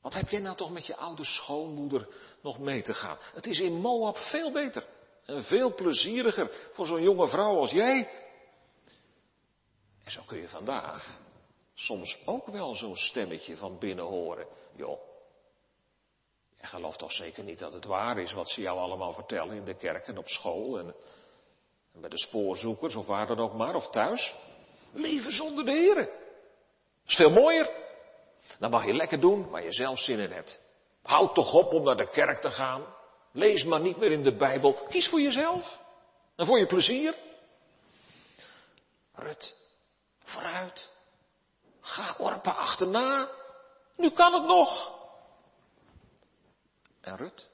Wat 0.00 0.14
heb 0.14 0.28
jij 0.28 0.40
nou 0.40 0.56
toch 0.56 0.70
met 0.70 0.86
je 0.86 0.96
oude 0.96 1.24
schoonmoeder 1.24 2.08
nog 2.42 2.58
mee 2.58 2.82
te 2.82 2.94
gaan? 2.94 3.18
Het 3.20 3.46
is 3.46 3.60
in 3.60 3.72
Moab 3.72 4.16
veel 4.16 4.52
beter 4.52 4.86
en 5.24 5.42
veel 5.44 5.74
plezieriger 5.74 6.70
voor 6.72 6.86
zo'n 6.86 7.02
jonge 7.02 7.28
vrouw 7.28 7.58
als 7.58 7.70
jij. 7.70 8.10
En 10.04 10.10
zo 10.10 10.22
kun 10.26 10.38
je 10.38 10.48
vandaag 10.48 11.20
soms 11.74 12.18
ook 12.24 12.46
wel 12.46 12.74
zo'n 12.74 12.96
stemmetje 12.96 13.56
van 13.56 13.78
binnen 13.78 14.04
horen. 14.04 14.46
Joh, 14.76 15.00
jij 16.56 16.68
gelooft 16.68 16.98
toch 16.98 17.12
zeker 17.12 17.44
niet 17.44 17.58
dat 17.58 17.72
het 17.72 17.84
waar 17.84 18.18
is 18.18 18.32
wat 18.32 18.48
ze 18.48 18.60
jou 18.60 18.78
allemaal 18.78 19.12
vertellen 19.12 19.56
in 19.56 19.64
de 19.64 19.76
kerk 19.76 20.06
en 20.06 20.18
op 20.18 20.28
school 20.28 20.78
en, 20.78 20.94
en 21.92 22.00
bij 22.00 22.10
de 22.10 22.18
spoorzoekers 22.18 22.96
of 22.96 23.06
waar 23.06 23.26
dan 23.26 23.38
ook 23.38 23.54
maar, 23.54 23.74
of 23.74 23.90
thuis. 23.90 24.34
Leven 24.92 25.32
zonder 25.32 25.64
de 25.64 25.70
Heer. 25.70 26.19
Is 27.10 27.16
veel 27.16 27.30
mooier. 27.30 27.70
Dan 28.58 28.70
mag 28.70 28.84
je 28.84 28.94
lekker 28.94 29.20
doen 29.20 29.50
waar 29.50 29.64
je 29.64 29.72
zelf 29.72 29.98
zin 29.98 30.18
in 30.18 30.30
hebt. 30.30 30.60
Houd 31.02 31.34
toch 31.34 31.52
op 31.54 31.72
om 31.72 31.82
naar 31.82 31.96
de 31.96 32.10
kerk 32.10 32.40
te 32.40 32.50
gaan. 32.50 32.94
Lees 33.32 33.64
maar 33.64 33.80
niet 33.80 33.96
meer 33.96 34.10
in 34.10 34.22
de 34.22 34.36
Bijbel. 34.36 34.72
Kies 34.72 35.08
voor 35.08 35.20
jezelf. 35.20 35.78
En 36.36 36.46
voor 36.46 36.58
je 36.58 36.66
plezier. 36.66 37.14
Rut, 39.14 39.56
vooruit. 40.22 40.92
Ga 41.80 42.14
Orpa 42.18 42.50
achterna. 42.50 43.30
Nu 43.96 44.10
kan 44.10 44.32
het 44.32 44.44
nog. 44.44 44.98
En 47.00 47.16
Rut, 47.16 47.50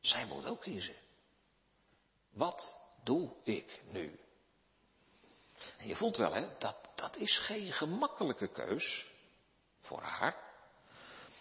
zij 0.00 0.24
moet 0.26 0.46
ook 0.46 0.60
kiezen. 0.60 0.96
Wat 2.30 2.76
doe 3.04 3.30
ik 3.42 3.80
nu? 3.90 4.20
En 5.78 5.88
je 5.88 5.96
voelt 5.96 6.16
wel, 6.16 6.32
hè, 6.32 6.48
dat, 6.58 6.87
dat 7.00 7.16
is 7.16 7.38
geen 7.38 7.72
gemakkelijke 7.72 8.48
keus 8.48 9.06
voor 9.80 10.00
haar. 10.00 10.36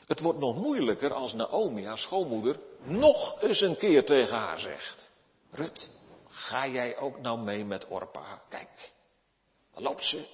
Het 0.08 0.20
wordt 0.20 0.40
nog 0.40 0.56
moeilijker 0.56 1.14
als 1.14 1.34
Naomi, 1.34 1.86
haar 1.86 1.98
schoonmoeder, 1.98 2.60
nog 2.84 3.42
eens 3.42 3.62
een 3.62 3.78
keer 3.78 4.06
tegen 4.06 4.38
haar 4.38 4.60
zegt. 4.60 5.10
Rut, 5.52 5.90
ga 6.28 6.68
jij 6.68 6.98
ook 6.98 7.20
nou 7.20 7.40
mee 7.40 7.66
met 7.66 7.88
Orpa? 7.88 8.42
Kijk, 8.50 8.92
dan 9.74 9.84
loopt 9.84 10.04
ze. 10.04 10.28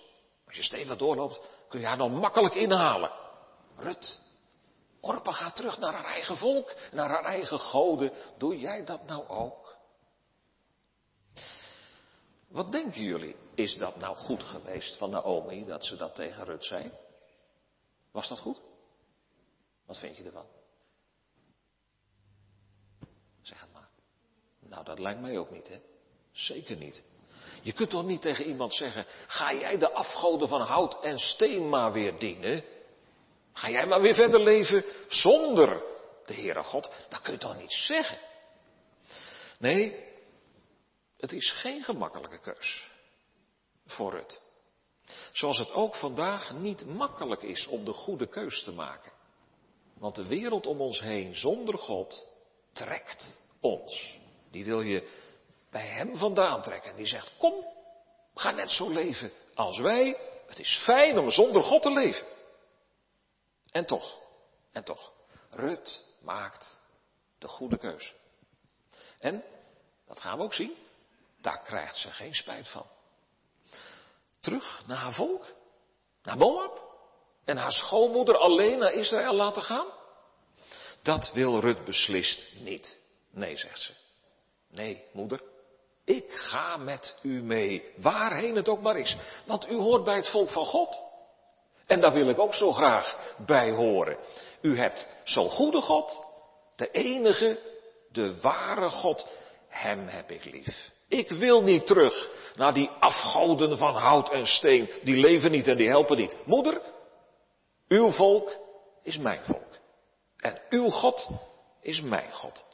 Als 0.46 0.56
je 0.56 0.64
stevig 0.64 0.98
doorloopt, 0.98 1.42
kun 1.70 1.80
je 1.80 1.86
haar 1.86 1.98
dan 1.98 2.16
makkelijk 2.16 2.56
inhalen. 2.56 3.12
Rut, 3.76 4.20
Orpa 5.02 5.32
gaat 5.32 5.56
terug 5.56 5.78
naar 5.78 5.94
haar 5.94 6.06
eigen 6.06 6.38
volk, 6.38 6.74
naar 6.92 7.10
haar 7.10 7.24
eigen 7.24 7.60
goden. 7.60 8.12
Doe 8.38 8.60
jij 8.60 8.86
dat 8.86 9.06
nou 9.06 9.28
ook? 9.28 9.63
Wat 12.54 12.72
denken 12.72 13.04
jullie? 13.04 13.36
Is 13.56 13.78
dat 13.78 13.96
nou 13.98 14.16
goed 14.16 14.44
geweest 14.44 14.98
van 14.98 15.10
Naomi 15.10 15.66
dat 15.66 15.86
ze 15.86 15.96
dat 15.96 16.16
tegen 16.16 16.44
Rut 16.44 16.66
zei? 16.66 16.92
Was 18.12 18.30
dat 18.30 18.40
goed? 18.40 18.62
Wat 19.86 19.98
vind 19.98 20.18
je 20.18 20.24
ervan? 20.24 20.46
Zeg 23.42 23.60
het 23.62 23.74
maar. 23.74 23.90
Nou, 24.60 24.86
dat 24.86 25.00
lijkt 25.00 25.22
mij 25.22 25.38
ook 25.38 25.52
niet, 25.52 25.68
hè? 25.68 25.80
Zeker 26.32 26.76
niet. 26.76 27.04
Je 27.62 27.74
kunt 27.74 27.90
toch 27.90 28.06
niet 28.06 28.22
tegen 28.22 28.46
iemand 28.46 28.74
zeggen: 28.74 29.06
ga 29.28 29.54
jij 29.54 29.78
de 29.78 29.92
afgoden 29.92 30.48
van 30.48 30.62
hout 30.62 31.04
en 31.04 31.20
steen 31.20 31.70
maar 31.70 31.92
weer 31.92 32.20
dienen? 32.20 32.64
Ga 33.54 33.70
jij 33.70 33.86
maar 33.86 34.02
weer 34.02 34.14
verder 34.14 34.40
leven 34.40 34.84
zonder 35.08 35.84
de 36.26 36.34
Heere 36.34 36.64
God? 36.64 36.92
Dat 37.10 37.22
kun 37.22 37.34
je 37.34 37.40
toch 37.40 37.58
niet 37.58 37.74
zeggen? 37.74 38.18
Nee, 39.60 40.13
het 41.24 41.32
is 41.32 41.52
geen 41.52 41.84
gemakkelijke 41.84 42.40
keus 42.40 42.90
voor 43.86 44.14
het. 44.14 44.42
Zoals 45.32 45.58
het 45.58 45.72
ook 45.72 45.96
vandaag 45.96 46.54
niet 46.54 46.86
makkelijk 46.86 47.42
is 47.44 47.68
om 47.68 47.86
de 47.86 47.94
goede 47.94 48.28
keus 48.28 48.64
te 48.64 48.72
maken. 48.72 49.12
Want 49.94 50.16
de 50.16 50.28
wereld 50.28 50.66
om 50.66 50.82
ons 50.82 51.00
heen 51.00 51.36
zonder 51.36 51.78
God 51.78 52.28
trekt 52.72 53.38
ons. 53.60 54.18
Die 54.52 54.66
wil 54.66 54.82
je 54.82 55.10
bij 55.70 55.88
Hem 55.88 56.18
vandaan 56.18 56.62
trekken. 56.62 56.96
Die 56.96 57.06
zegt, 57.06 57.38
kom, 57.38 57.66
ga 58.34 58.52
net 58.52 58.72
zo 58.72 58.90
leven 58.90 59.32
als 59.54 59.80
wij. 59.80 60.18
Het 60.48 60.60
is 60.60 60.82
fijn 60.84 61.18
om 61.18 61.30
zonder 61.30 61.64
God 61.64 61.82
te 61.82 61.92
leven. 61.92 62.28
En 63.72 63.86
toch, 63.86 64.20
en 64.72 64.84
toch, 64.84 65.14
Rut 65.50 66.06
maakt 66.22 66.80
de 67.38 67.48
goede 67.48 67.78
keus. 67.78 68.14
En, 69.20 69.44
dat 70.08 70.20
gaan 70.20 70.38
we 70.38 70.44
ook 70.44 70.54
zien, 70.54 70.76
daar 71.44 71.62
krijgt 71.62 71.98
ze 71.98 72.12
geen 72.12 72.34
spijt 72.34 72.70
van 72.70 72.86
terug 74.44 74.84
naar 74.88 74.98
haar 74.98 75.14
volk? 75.14 75.54
Naar 76.24 76.38
Moab? 76.38 76.82
En 77.46 77.58
haar 77.58 77.72
schoonmoeder 77.72 78.38
alleen 78.38 78.80
naar 78.80 78.94
Israël 78.94 79.34
laten 79.34 79.62
gaan? 79.62 79.88
Dat 81.02 81.32
wil 81.34 81.60
Rut 81.60 81.84
beslist 81.86 82.54
niet. 82.60 83.00
Nee, 83.32 83.58
zegt 83.58 83.80
ze. 83.80 83.94
Nee, 84.70 85.04
moeder. 85.12 85.42
Ik 86.06 86.34
ga 86.34 86.78
met 86.78 87.16
u 87.22 87.42
mee, 87.42 87.94
waarheen 87.98 88.56
het 88.56 88.70
ook 88.70 88.82
maar 88.82 88.98
is. 88.98 89.18
Want 89.46 89.70
u 89.70 89.76
hoort 89.76 90.04
bij 90.04 90.16
het 90.16 90.30
volk 90.30 90.50
van 90.50 90.66
God. 90.66 91.00
En 91.86 92.02
daar 92.02 92.14
wil 92.14 92.30
ik 92.30 92.40
ook 92.40 92.54
zo 92.54 92.72
graag 92.72 93.36
bij 93.38 93.72
horen. 93.72 94.18
U 94.62 94.78
hebt 94.78 95.08
zo'n 95.24 95.50
goede 95.50 95.82
God, 95.82 96.24
de 96.76 96.92
enige, 96.92 97.60
de 98.12 98.40
ware 98.42 98.90
God. 98.90 99.28
Hem 99.68 100.08
heb 100.08 100.32
ik 100.32 100.44
lief. 100.44 100.92
Ik 101.14 101.30
wil 101.30 101.62
niet 101.62 101.86
terug 101.88 102.32
naar 102.54 102.74
die 102.74 102.90
afgoden 102.90 103.78
van 103.78 103.96
hout 103.96 104.32
en 104.32 104.46
steen. 104.46 104.90
Die 105.04 105.18
leven 105.18 105.52
niet 105.52 105.68
en 105.68 105.78
die 105.78 105.88
helpen 105.88 106.18
niet. 106.18 106.38
Moeder, 106.46 106.82
uw 107.88 108.12
volk 108.12 108.58
is 109.04 109.18
mijn 109.18 109.46
volk. 109.46 109.78
En 110.38 110.62
uw 110.70 110.90
God 110.90 111.30
is 111.82 112.02
mijn 112.02 112.32
God. 112.32 112.66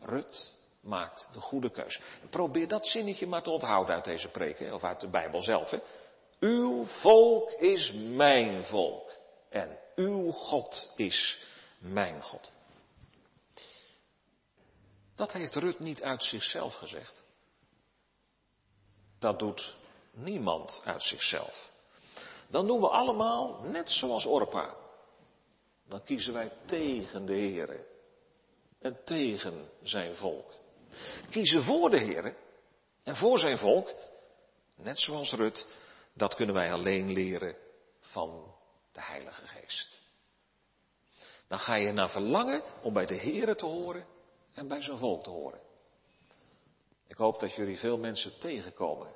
Rut 0.00 0.54
maakt 0.80 1.28
de 1.32 1.40
goede 1.40 1.70
keus. 1.70 2.00
Probeer 2.30 2.68
dat 2.68 2.86
zinnetje 2.86 3.26
maar 3.26 3.42
te 3.42 3.50
onthouden 3.50 3.94
uit 3.94 4.04
deze 4.04 4.28
preek, 4.28 4.72
of 4.72 4.84
uit 4.84 5.00
de 5.00 5.08
Bijbel 5.08 5.42
zelf. 5.42 5.70
Hè. 5.70 5.78
Uw 6.40 6.84
volk 6.84 7.50
is 7.50 7.92
mijn 7.92 8.62
volk. 8.64 9.16
En 9.50 9.78
uw 9.94 10.30
God 10.30 10.92
is 10.96 11.38
mijn 11.78 12.22
God. 12.22 12.52
Dat 15.16 15.32
heeft 15.32 15.54
Rut 15.54 15.78
niet 15.78 16.02
uit 16.02 16.24
zichzelf 16.24 16.74
gezegd. 16.74 17.23
Dat 19.24 19.38
doet 19.38 19.74
niemand 20.12 20.82
uit 20.84 21.02
zichzelf. 21.02 21.70
Dan 22.48 22.66
doen 22.66 22.80
we 22.80 22.88
allemaal 22.88 23.60
net 23.62 23.90
zoals 23.90 24.26
Orpa. 24.26 24.74
Dan 25.88 26.04
kiezen 26.04 26.32
wij 26.32 26.52
tegen 26.64 27.26
de 27.26 27.34
Heer 27.34 27.86
en 28.78 29.04
tegen 29.04 29.68
zijn 29.82 30.14
volk. 30.14 30.52
Kiezen 31.30 31.64
voor 31.64 31.90
de 31.90 31.98
Heer 31.98 32.36
en 33.02 33.16
voor 33.16 33.38
zijn 33.38 33.58
volk, 33.58 33.94
net 34.76 35.00
zoals 35.00 35.32
Rut, 35.32 35.66
dat 36.12 36.34
kunnen 36.34 36.54
wij 36.54 36.72
alleen 36.72 37.12
leren 37.12 37.56
van 38.00 38.54
de 38.92 39.02
Heilige 39.02 39.46
Geest. 39.46 40.00
Dan 41.48 41.58
ga 41.58 41.74
je 41.74 41.92
naar 41.92 42.10
verlangen 42.10 42.62
om 42.82 42.92
bij 42.92 43.06
de 43.06 43.14
Heer 43.14 43.56
te 43.56 43.66
horen 43.66 44.06
en 44.54 44.68
bij 44.68 44.82
zijn 44.82 44.98
volk 44.98 45.22
te 45.22 45.30
horen. 45.30 45.63
Ik 47.06 47.16
hoop 47.16 47.40
dat 47.40 47.54
jullie 47.54 47.78
veel 47.78 47.98
mensen 47.98 48.40
tegenkomen 48.40 49.08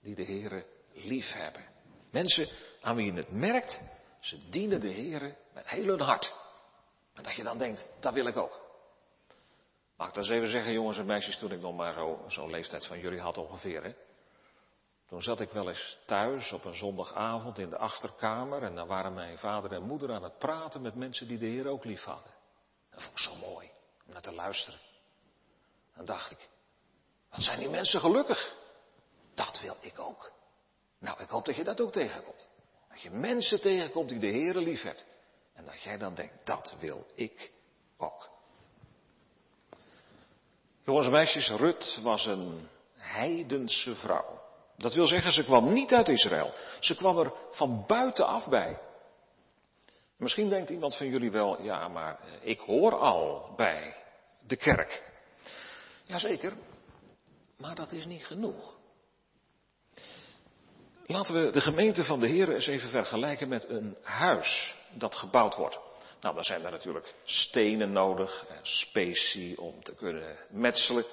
die 0.00 0.14
de 0.14 0.22
Heer 0.22 0.66
lief 0.92 1.32
hebben. 1.32 1.64
Mensen 2.10 2.48
aan 2.80 2.96
wie 2.96 3.12
je 3.12 3.18
het 3.18 3.32
merkt, 3.32 3.82
ze 4.20 4.48
dienen 4.48 4.80
de 4.80 4.88
Heer 4.88 5.36
met 5.52 5.68
heel 5.68 5.86
hun 5.86 6.00
hart. 6.00 6.34
En 7.14 7.22
dat 7.22 7.34
je 7.34 7.42
dan 7.42 7.58
denkt, 7.58 7.86
dat 8.00 8.14
wil 8.14 8.26
ik 8.26 8.36
ook. 8.36 8.66
Mag 9.96 10.08
ik 10.08 10.14
dat 10.14 10.24
eens 10.24 10.32
even 10.32 10.48
zeggen, 10.48 10.72
jongens 10.72 10.98
en 10.98 11.06
meisjes, 11.06 11.38
toen 11.38 11.52
ik 11.52 11.60
nog 11.60 11.76
maar 11.76 11.92
zo'n 11.92 12.30
zo 12.30 12.48
leeftijd 12.48 12.86
van 12.86 12.98
jullie 12.98 13.20
had 13.20 13.38
ongeveer. 13.38 13.84
Hè? 13.84 13.94
Toen 15.08 15.22
zat 15.22 15.40
ik 15.40 15.50
wel 15.50 15.68
eens 15.68 15.98
thuis 16.06 16.52
op 16.52 16.64
een 16.64 16.74
zondagavond 16.74 17.58
in 17.58 17.70
de 17.70 17.78
achterkamer 17.78 18.62
en 18.62 18.74
dan 18.74 18.86
waren 18.86 19.14
mijn 19.14 19.38
vader 19.38 19.72
en 19.72 19.82
moeder 19.82 20.12
aan 20.12 20.22
het 20.22 20.38
praten 20.38 20.82
met 20.82 20.94
mensen 20.94 21.28
die 21.28 21.38
de 21.38 21.46
Heer 21.46 21.66
ook 21.66 21.84
lief 21.84 22.04
hadden. 22.04 22.30
Dat 22.90 23.02
vond 23.02 23.18
ik 23.18 23.24
zo 23.24 23.36
mooi 23.36 23.70
om 24.06 24.12
naar 24.12 24.22
te 24.22 24.34
luisteren. 24.34 24.80
Dan 25.96 26.04
dacht 26.04 26.30
ik, 26.30 26.48
wat 27.30 27.42
zijn 27.42 27.58
die 27.58 27.68
mensen 27.68 28.00
gelukkig? 28.00 28.56
Dat 29.34 29.60
wil 29.60 29.76
ik 29.80 29.98
ook. 29.98 30.30
Nou, 30.98 31.22
ik 31.22 31.28
hoop 31.28 31.44
dat 31.44 31.56
je 31.56 31.64
dat 31.64 31.80
ook 31.80 31.92
tegenkomt. 31.92 32.48
Dat 32.88 33.00
je 33.00 33.10
mensen 33.10 33.60
tegenkomt 33.60 34.08
die 34.08 34.18
de 34.18 34.26
Heer 34.26 34.54
lief 34.54 34.82
hebt. 34.82 35.04
En 35.54 35.64
dat 35.64 35.82
jij 35.82 35.98
dan 35.98 36.14
denkt, 36.14 36.46
dat 36.46 36.76
wil 36.80 37.06
ik 37.14 37.52
ook. 37.96 38.28
Jongens 40.84 41.06
en 41.06 41.12
meisjes, 41.12 41.48
Rut 41.48 41.98
was 42.02 42.26
een 42.26 42.68
heidense 42.96 43.94
vrouw. 43.94 44.40
Dat 44.76 44.94
wil 44.94 45.06
zeggen, 45.06 45.32
ze 45.32 45.44
kwam 45.44 45.72
niet 45.72 45.92
uit 45.92 46.08
Israël. 46.08 46.52
Ze 46.80 46.96
kwam 46.96 47.18
er 47.18 47.32
van 47.50 47.84
buitenaf 47.86 48.48
bij. 48.48 48.78
Misschien 50.16 50.48
denkt 50.48 50.70
iemand 50.70 50.96
van 50.96 51.06
jullie 51.08 51.30
wel, 51.30 51.62
ja, 51.62 51.88
maar 51.88 52.18
ik 52.40 52.60
hoor 52.60 52.98
al 52.98 53.52
bij 53.56 53.96
de 54.46 54.56
kerk. 54.56 55.02
Jazeker, 56.04 56.52
maar 57.58 57.74
dat 57.74 57.92
is 57.92 58.06
niet 58.06 58.26
genoeg. 58.26 58.76
Laten 61.06 61.34
we 61.34 61.50
de 61.50 61.60
gemeente 61.60 62.04
van 62.04 62.20
de 62.20 62.26
Heer 62.26 62.54
eens 62.54 62.66
even 62.66 62.90
vergelijken 62.90 63.48
met 63.48 63.68
een 63.68 63.96
huis 64.02 64.74
dat 64.94 65.14
gebouwd 65.14 65.54
wordt. 65.54 65.78
Nou, 66.20 66.34
dan 66.34 66.44
zijn 66.44 66.64
er 66.64 66.70
natuurlijk 66.70 67.14
stenen 67.24 67.92
nodig, 67.92 68.46
specie 68.62 69.60
om 69.60 69.82
te 69.82 69.94
kunnen 69.94 70.36
metselen. 70.48 71.04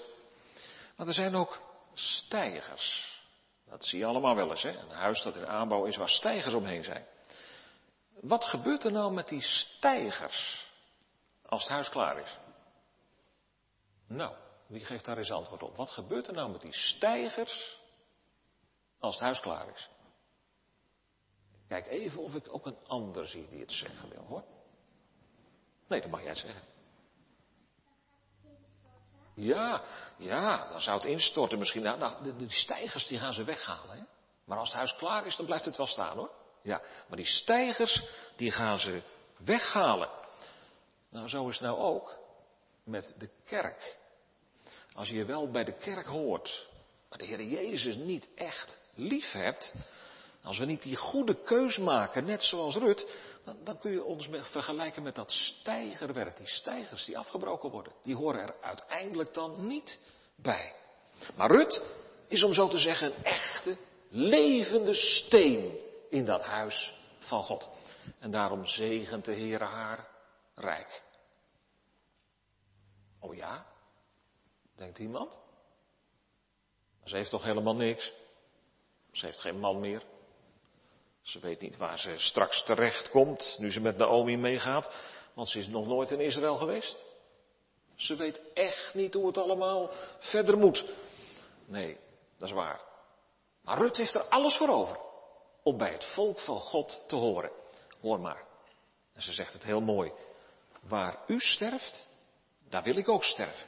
Maar 0.96 1.08
er 1.08 1.14
zijn 1.14 1.36
ook 1.36 1.62
stijgers. 1.94 3.14
Dat 3.70 3.86
zie 3.86 4.00
je 4.00 4.06
allemaal 4.06 4.36
wel 4.36 4.50
eens, 4.50 4.64
hè? 4.64 4.80
Een 4.80 4.90
huis 4.90 5.22
dat 5.24 5.36
in 5.36 5.48
aanbouw 5.48 5.86
is 5.86 5.98
waar 5.98 6.10
stijgers 6.10 6.54
omheen 6.54 6.84
zijn. 6.84 7.06
Wat 8.22 8.44
gebeurt 8.44 8.84
er 8.84 8.92
nou 8.92 9.14
met 9.14 9.28
die 9.28 9.42
stijgers 9.42 10.66
als 11.46 11.64
het 11.64 11.72
huis 11.72 11.90
klaar 11.90 12.18
is? 12.18 12.38
Nou, 14.08 14.36
wie 14.68 14.86
geeft 14.86 15.06
daar 15.06 15.18
eens 15.18 15.32
antwoord 15.32 15.64
op? 15.64 15.76
Wat 15.76 15.90
gebeurt 15.90 16.28
er 16.28 16.34
nou 16.34 16.52
met 16.52 16.62
die 16.62 16.74
stijgers 16.74 17.80
als 19.00 19.16
het 19.16 19.24
huis 19.24 19.40
klaar 19.40 19.70
is? 19.70 19.90
Kijk 21.68 21.88
even 21.88 22.22
of 22.22 22.36
ik 22.36 22.54
ook 22.54 22.66
een 22.66 22.78
ander 22.88 23.28
zie 23.28 23.48
die 23.50 23.60
het 23.60 23.72
zeggen 23.72 24.10
wil, 24.10 24.26
hoor. 24.28 24.44
Nee, 25.88 26.02
dat 26.02 26.10
mag 26.10 26.24
jij 26.24 26.36
zeggen. 26.36 26.64
Ja, 29.36 29.84
ja, 30.18 30.70
dan 30.70 30.82
zou 30.82 30.98
het 30.98 31.08
instorten 31.08 31.60
misschien. 31.60 31.82
Nou, 31.82 32.00
nou 32.00 32.36
die 32.38 32.52
stijgers 32.52 33.08
die 33.08 33.20
gaan 33.20 33.34
ze 33.34 33.44
weghalen. 33.44 33.98
Hè? 33.98 34.04
Maar 34.46 34.58
als 34.58 34.68
het 34.68 34.78
huis 34.78 34.96
klaar 34.96 35.26
is, 35.26 35.36
dan 35.36 35.46
blijft 35.46 35.66
het 35.66 35.78
wel 35.78 35.88
staan 35.88 36.18
hoor. 36.18 36.32
Ja, 36.62 36.82
maar 37.08 37.18
die 37.18 37.26
stijgers 37.26 38.08
die 38.36 38.52
gaan 38.52 38.80
ze 38.80 39.02
weghalen. 39.38 40.10
Nou, 41.10 41.28
zo 41.28 41.48
is 41.48 41.60
het 41.60 41.68
nou 41.68 41.80
ook 41.80 42.18
met 42.84 43.16
de 43.18 43.30
kerk. 43.46 43.98
Als 44.94 45.10
je 45.10 45.26
wel 45.26 45.52
bij 45.52 45.64
de 45.64 45.78
kerk 45.78 46.06
hoort, 46.06 46.68
maar 47.10 47.18
de 47.18 47.26
Heer 47.26 47.44
Jezus 47.44 47.96
niet 47.96 48.30
echt 48.36 48.80
lief 48.94 49.32
hebt, 49.32 49.74
als 50.44 50.60
we 50.60 50.66
niet 50.66 50.82
die 50.82 50.96
goede 50.96 51.44
keus 51.44 51.78
maken, 51.78 52.26
net 52.26 52.44
zoals 52.44 52.76
Rut, 52.76 53.06
dan, 53.44 53.58
dan 53.64 53.80
kun 53.80 53.92
je 53.92 54.04
ons 54.04 54.30
vergelijken 54.32 55.04
met 55.04 55.16
dat 55.16 55.32
stijgerwerk. 55.32 56.38
Die 56.38 56.48
stijgers 56.48 57.06
die 57.06 57.18
afgebroken 57.18 57.70
worden, 57.70 57.94
die 58.04 58.16
horen 58.16 58.42
er 58.42 58.56
uiteindelijk 58.62 59.34
dan 59.34 59.68
niet 59.68 60.00
bij. 60.36 60.74
Maar 61.36 61.52
Rut 61.52 61.82
is 62.28 62.44
om 62.44 62.54
zo 62.54 62.68
te 62.68 62.78
zeggen 62.78 63.08
een 63.08 63.24
echte, 63.24 63.78
levende 64.10 64.94
steen 64.94 65.78
in 66.10 66.26
dat 66.26 66.44
huis 66.44 66.94
van 67.20 67.44
God. 67.44 67.70
En 68.20 68.32
daarom 68.32 68.66
zegent 68.66 69.26
de 69.26 69.34
Heer 69.34 69.64
haar 69.64 70.08
rijk. 70.56 71.02
Oh 73.20 73.36
ja? 73.36 73.66
Denkt 74.76 75.00
iemand? 75.00 75.38
Ze 77.04 77.16
heeft 77.16 77.30
toch 77.30 77.44
helemaal 77.44 77.76
niks? 77.76 78.14
Ze 79.12 79.26
heeft 79.26 79.40
geen 79.40 79.60
man 79.60 79.80
meer. 79.80 80.04
Ze 81.22 81.40
weet 81.40 81.62
niet 81.62 81.78
waar 81.78 82.00
ze 82.00 82.18
straks 82.18 82.64
terecht 82.64 83.10
komt, 83.10 83.56
nu 83.60 83.72
ze 83.72 83.80
met 83.80 83.98
Naomi 83.98 84.38
meegaat, 84.38 84.96
want 85.34 85.50
ze 85.50 85.60
is 85.60 85.68
nog 85.68 85.88
nooit 85.88 86.12
in 86.12 86.20
Israël 86.20 86.56
geweest. 86.56 87.06
Ze 87.96 88.16
weet 88.16 88.42
echt 88.54 88.94
niet 88.94 89.14
hoe 89.14 89.28
het 89.28 89.38
allemaal 89.38 89.90
verder 90.20 90.58
moet. 90.58 90.86
Nee, 91.66 91.98
dat 92.38 92.50
is 92.50 92.56
waar. 92.56 92.82
Maar 93.62 93.78
Rut 93.78 93.98
heeft 93.98 94.14
er 94.14 94.22
alles 94.24 94.58
voor 94.58 94.70
over 94.70 95.00
om 95.64 95.78
bij 95.78 95.92
het 95.92 96.06
volk 96.06 96.40
van 96.40 96.60
God 96.60 97.04
te 97.08 97.16
horen. 97.16 97.52
Hoor 98.02 98.20
maar. 98.20 98.44
En 99.14 99.22
ze 99.22 99.34
zegt 99.34 99.54
het 99.54 99.64
heel 99.64 99.82
mooi. 99.82 100.12
Waar 100.82 101.20
u 101.28 101.40
sterft, 101.40 102.08
daar 102.70 102.84
wil 102.84 102.96
ik 102.96 103.10
ook 103.10 103.24
sterven. 103.24 103.68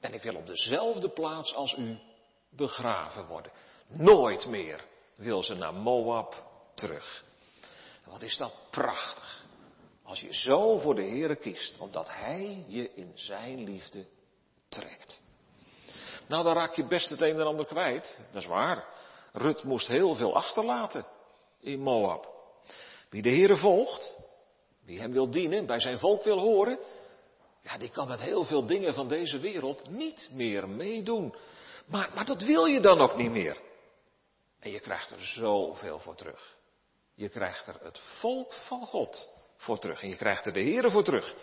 En 0.00 0.14
ik 0.14 0.22
wil 0.22 0.36
op 0.36 0.46
dezelfde 0.46 1.08
plaats 1.08 1.54
als 1.54 1.74
u 1.74 1.98
begraven 2.50 3.26
worden. 3.26 3.52
Nooit 3.86 4.46
meer 4.46 4.84
wil 5.16 5.42
ze 5.42 5.54
naar 5.54 5.74
Moab 5.74 6.44
terug. 6.74 7.24
Wat 8.06 8.22
is 8.22 8.36
dat 8.36 8.54
prachtig. 8.70 9.46
Als 10.02 10.20
je 10.20 10.34
zo 10.34 10.78
voor 10.78 10.94
de 10.94 11.02
Heer 11.02 11.36
kiest, 11.36 11.78
omdat 11.78 12.08
Hij 12.08 12.64
je 12.66 12.94
in 12.94 13.12
Zijn 13.14 13.64
liefde 13.64 14.06
trekt. 14.68 15.20
Nou, 16.28 16.44
dan 16.44 16.54
raak 16.54 16.74
je 16.74 16.86
best 16.86 17.10
het 17.10 17.20
een 17.20 17.40
en 17.40 17.46
ander 17.46 17.66
kwijt. 17.66 18.20
Dat 18.32 18.42
is 18.42 18.48
waar. 18.48 18.84
Rut 19.32 19.62
moest 19.62 19.86
heel 19.86 20.14
veel 20.14 20.34
achterlaten 20.34 21.06
in 21.60 21.80
Moab. 21.80 22.28
Wie 23.10 23.22
de 23.22 23.28
Heer 23.28 23.56
volgt, 23.56 24.14
wie 24.84 25.00
Hem 25.00 25.12
wil 25.12 25.30
dienen, 25.30 25.66
bij 25.66 25.80
zijn 25.80 25.98
volk 25.98 26.22
wil 26.22 26.38
horen, 26.38 26.78
ja, 27.68 27.78
die 27.78 27.90
kan 27.90 28.08
met 28.08 28.20
heel 28.20 28.44
veel 28.44 28.66
dingen 28.66 28.94
van 28.94 29.08
deze 29.08 29.38
wereld 29.38 29.90
niet 29.90 30.28
meer 30.32 30.68
meedoen. 30.68 31.34
Maar, 31.86 32.10
maar 32.14 32.24
dat 32.24 32.42
wil 32.42 32.64
je 32.64 32.80
dan 32.80 33.00
ook 33.00 33.16
niet 33.16 33.30
meer. 33.30 33.60
En 34.60 34.70
je 34.70 34.80
krijgt 34.80 35.10
er 35.10 35.20
zoveel 35.20 35.98
voor 35.98 36.14
terug. 36.14 36.56
Je 37.14 37.28
krijgt 37.28 37.66
er 37.66 37.76
het 37.82 37.98
volk 37.98 38.52
van 38.52 38.86
God 38.86 39.30
voor 39.56 39.78
terug. 39.78 40.02
En 40.02 40.08
je 40.08 40.16
krijgt 40.16 40.46
er 40.46 40.52
de 40.52 40.62
Here 40.62 40.90
voor 40.90 41.04
terug. 41.04 41.34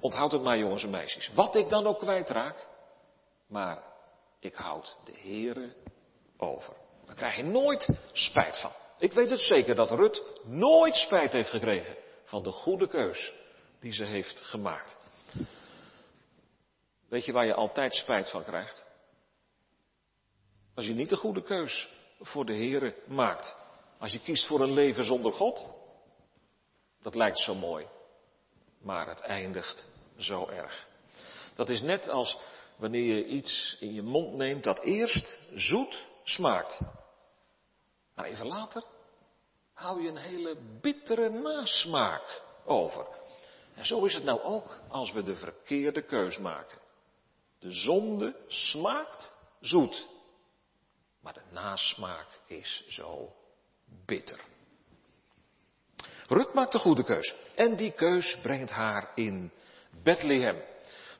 Onthoud 0.00 0.32
het 0.32 0.42
maar, 0.42 0.58
jongens 0.58 0.82
en 0.82 0.90
meisjes. 0.90 1.30
Wat 1.34 1.56
ik 1.56 1.68
dan 1.68 1.86
ook 1.86 1.98
kwijtraak. 1.98 2.66
Maar 3.46 3.82
ik 4.40 4.54
houd 4.54 4.96
de 5.04 5.12
Here 5.12 5.74
over. 6.36 6.74
Daar 7.06 7.16
krijg 7.16 7.36
je 7.36 7.42
nooit 7.42 7.88
spijt 8.12 8.58
van. 8.58 8.72
Ik 8.98 9.12
weet 9.12 9.30
het 9.30 9.40
zeker 9.40 9.74
dat 9.74 9.90
Rut 9.90 10.24
nooit 10.44 10.96
spijt 10.96 11.32
heeft 11.32 11.50
gekregen 11.50 11.96
van 12.24 12.42
de 12.42 12.50
goede 12.50 12.88
keus 12.88 13.34
die 13.80 13.92
ze 13.92 14.04
heeft 14.04 14.40
gemaakt. 14.40 15.00
Weet 17.12 17.24
je 17.24 17.32
waar 17.32 17.46
je 17.46 17.54
altijd 17.54 17.94
spijt 17.94 18.30
van 18.30 18.44
krijgt? 18.44 18.86
Als 20.74 20.86
je 20.86 20.94
niet 20.94 21.08
de 21.08 21.16
goede 21.16 21.42
keus 21.42 21.88
voor 22.20 22.44
de 22.44 22.54
Here 22.54 22.94
maakt. 23.06 23.56
Als 23.98 24.12
je 24.12 24.20
kiest 24.20 24.46
voor 24.46 24.60
een 24.60 24.72
leven 24.72 25.04
zonder 25.04 25.32
God, 25.32 25.70
dat 27.02 27.14
lijkt 27.14 27.38
zo 27.38 27.54
mooi, 27.54 27.86
maar 28.80 29.08
het 29.08 29.20
eindigt 29.20 29.88
zo 30.16 30.48
erg. 30.48 30.88
Dat 31.54 31.68
is 31.68 31.80
net 31.80 32.08
als 32.08 32.38
wanneer 32.76 33.16
je 33.16 33.26
iets 33.26 33.76
in 33.80 33.94
je 33.94 34.02
mond 34.02 34.34
neemt 34.34 34.64
dat 34.64 34.80
eerst 34.80 35.38
zoet 35.54 36.04
smaakt. 36.24 36.80
Maar 38.14 38.26
even 38.26 38.46
later 38.46 38.84
hou 39.72 40.02
je 40.02 40.08
een 40.08 40.16
hele 40.16 40.56
bittere 40.80 41.28
nasmaak 41.28 42.42
over. 42.64 43.06
En 43.74 43.86
zo 43.86 44.04
is 44.04 44.14
het 44.14 44.24
nou 44.24 44.40
ook 44.40 44.78
als 44.88 45.12
we 45.12 45.22
de 45.22 45.36
verkeerde 45.36 46.02
keus 46.02 46.38
maken. 46.38 46.80
De 47.62 47.72
zonde 47.72 48.36
smaakt 48.46 49.34
zoet, 49.60 50.08
maar 51.20 51.32
de 51.32 51.42
nasmaak 51.50 52.26
is 52.46 52.84
zo 52.88 53.32
bitter. 54.06 54.40
Rut 56.28 56.54
maakt 56.54 56.72
de 56.72 56.78
goede 56.78 57.04
keus. 57.04 57.34
En 57.54 57.76
die 57.76 57.92
keus 57.92 58.38
brengt 58.40 58.70
haar 58.70 59.12
in 59.14 59.52
Bethlehem. 60.02 60.62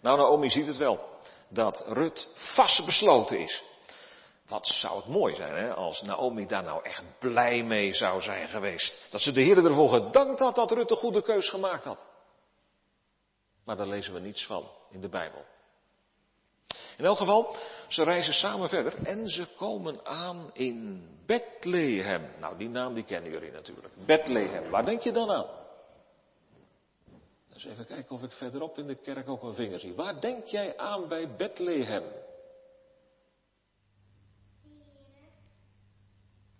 Nou, 0.00 0.18
Naomi 0.18 0.50
ziet 0.50 0.66
het 0.66 0.76
wel. 0.76 1.20
Dat 1.48 1.84
Rut 1.86 2.28
vastbesloten 2.34 3.38
is. 3.38 3.62
Wat 4.46 4.66
zou 4.66 4.96
het 4.96 5.06
mooi 5.06 5.34
zijn 5.34 5.54
hè, 5.54 5.74
als 5.74 6.02
Naomi 6.02 6.46
daar 6.46 6.62
nou 6.62 6.84
echt 6.84 7.04
blij 7.18 7.62
mee 7.62 7.92
zou 7.92 8.20
zijn 8.20 8.48
geweest. 8.48 9.06
Dat 9.10 9.20
ze 9.20 9.32
de 9.32 9.42
Heer 9.42 9.64
ervoor 9.64 9.88
gedankt 9.88 10.40
had 10.40 10.54
dat 10.54 10.70
Rut 10.70 10.88
de 10.88 10.96
goede 10.96 11.22
keus 11.22 11.48
gemaakt 11.48 11.84
had. 11.84 12.06
Maar 13.64 13.76
daar 13.76 13.88
lezen 13.88 14.14
we 14.14 14.20
niets 14.20 14.46
van 14.46 14.70
in 14.90 15.00
de 15.00 15.08
Bijbel. 15.08 15.44
In 16.98 17.04
elk 17.04 17.16
geval, 17.16 17.56
ze 17.88 18.04
reizen 18.04 18.34
samen 18.34 18.68
verder 18.68 18.94
en 19.02 19.28
ze 19.28 19.46
komen 19.56 20.06
aan 20.06 20.50
in 20.52 21.06
Bethlehem. 21.26 22.30
Nou, 22.40 22.56
die 22.58 22.68
naam 22.68 22.94
die 22.94 23.04
kennen 23.04 23.30
jullie 23.30 23.50
natuurlijk. 23.50 23.94
Bethlehem. 24.06 24.70
Waar 24.70 24.84
denk 24.84 25.02
je 25.02 25.12
dan 25.12 25.30
aan? 25.30 25.46
Dus 27.52 27.64
even 27.64 27.86
kijken 27.86 28.16
of 28.16 28.22
ik 28.22 28.32
verderop 28.32 28.78
in 28.78 28.86
de 28.86 28.94
kerk 28.94 29.28
ook 29.28 29.42
een 29.42 29.54
vinger 29.54 29.80
zie. 29.80 29.94
Waar 29.94 30.20
denk 30.20 30.44
jij 30.46 30.76
aan 30.76 31.08
bij 31.08 31.36
Bethlehem? 31.36 32.04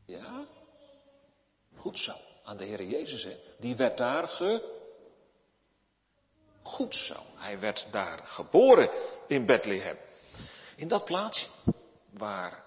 Ja? 0.07 0.47
Goed 1.77 1.99
zo. 1.99 2.13
Aan 2.45 2.57
de 2.57 2.65
Heer 2.65 2.83
Jezus? 2.83 3.29
Die 3.59 3.77
werd 3.77 3.99
daar 3.99 4.29
ge... 4.29 4.81
Goed 6.63 6.95
zo. 6.95 7.15
Hij 7.37 7.61
werd 7.61 7.89
daar 7.91 8.19
geboren 8.25 8.91
in 9.27 9.47
Bethlehem. 9.47 9.97
In 10.77 10.89
dat 10.89 11.05
plaatsje 11.05 11.47
waar 12.11 12.65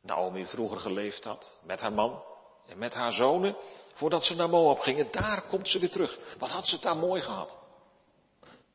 Naomi 0.00 0.46
vroeger 0.46 0.80
geleefd 0.80 1.24
had, 1.24 1.58
met 1.62 1.80
haar 1.80 1.92
man 1.92 2.22
en 2.66 2.78
met 2.78 2.94
haar 2.94 3.12
zonen, 3.12 3.56
voordat 3.92 4.24
ze 4.24 4.34
naar 4.34 4.48
Moab 4.48 4.78
gingen, 4.78 5.10
daar 5.10 5.42
komt 5.42 5.68
ze 5.68 5.78
weer 5.78 5.90
terug. 5.90 6.18
Wat 6.38 6.50
had 6.50 6.66
ze 6.66 6.80
daar 6.80 6.96
mooi 6.96 7.20
gehad? 7.20 7.56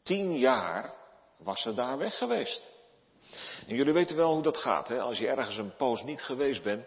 Tien 0.04 0.38
jaar 0.38 0.94
was 1.38 1.62
ze 1.62 1.74
daar 1.74 1.98
weg 1.98 2.18
geweest. 2.18 2.76
En 3.68 3.76
jullie 3.76 3.94
weten 3.94 4.16
wel 4.16 4.34
hoe 4.34 4.44
dat 4.44 4.58
gaat, 4.58 4.88
hè? 4.88 5.02
Als 5.02 5.18
je 5.18 5.28
ergens 5.28 5.58
een 5.58 5.76
poos 5.76 6.04
niet 6.04 6.22
geweest 6.22 6.64
bent, 6.64 6.86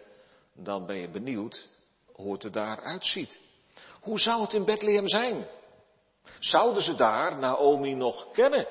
dan 0.53 0.85
ben 0.85 0.95
je 0.95 1.09
benieuwd 1.09 1.67
hoe 2.11 2.33
het 2.33 2.43
er 2.43 2.51
daar 2.51 2.81
uitziet. 2.81 3.39
Hoe 4.01 4.19
zou 4.19 4.41
het 4.41 4.53
in 4.53 4.65
Bethlehem 4.65 5.07
zijn? 5.07 5.47
Zouden 6.39 6.81
ze 6.83 6.95
daar 6.95 7.37
Naomi 7.37 7.93
nog 7.93 8.31
kennen? 8.31 8.67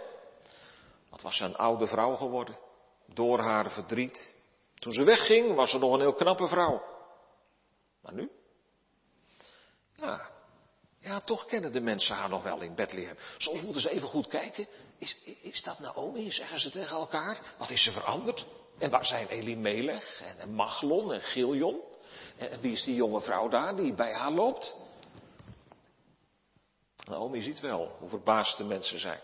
Wat 1.20 1.30
was 1.30 1.38
ze 1.38 1.44
een 1.44 1.56
oude 1.56 1.86
vrouw 1.86 2.14
geworden? 2.14 2.58
Door 3.06 3.40
haar 3.40 3.70
verdriet. 3.70 4.36
Toen 4.74 4.92
ze 4.92 5.04
wegging 5.04 5.54
was 5.54 5.70
ze 5.70 5.78
nog 5.78 5.92
een 5.92 6.00
heel 6.00 6.14
knappe 6.14 6.48
vrouw. 6.48 6.82
Maar 8.02 8.14
nu? 8.14 8.30
Ja, 9.94 10.30
ja, 11.00 11.20
toch 11.20 11.46
kennen 11.46 11.72
de 11.72 11.80
mensen 11.80 12.16
haar 12.16 12.28
nog 12.28 12.42
wel 12.42 12.60
in 12.60 12.74
Bethlehem. 12.74 13.16
Soms 13.36 13.62
moeten 13.62 13.80
ze 13.80 13.90
even 13.90 14.08
goed 14.08 14.26
kijken. 14.26 14.68
Is, 14.98 15.16
is 15.42 15.62
dat 15.62 15.78
Naomi? 15.78 16.30
Zeggen 16.30 16.60
ze 16.60 16.70
tegen 16.70 16.96
elkaar. 16.96 17.54
Wat 17.58 17.70
is 17.70 17.82
ze 17.82 17.92
veranderd? 17.92 18.46
En 18.78 18.90
waar 18.90 19.06
zijn 19.06 19.28
Elimelech 19.28 20.20
en 20.36 20.54
Machlon 20.54 21.12
en 21.12 21.20
Giljon? 21.20 21.80
En 22.36 22.60
wie 22.60 22.72
is 22.72 22.84
die 22.84 22.94
jonge 22.94 23.20
vrouw 23.20 23.48
daar 23.48 23.76
die 23.76 23.94
bij 23.94 24.14
haar 24.14 24.32
loopt? 24.32 24.74
Naomi 27.04 27.42
ziet 27.42 27.60
wel 27.60 27.96
hoe 27.98 28.08
verbaasd 28.08 28.56
de 28.56 28.64
mensen 28.64 28.98
zijn. 28.98 29.20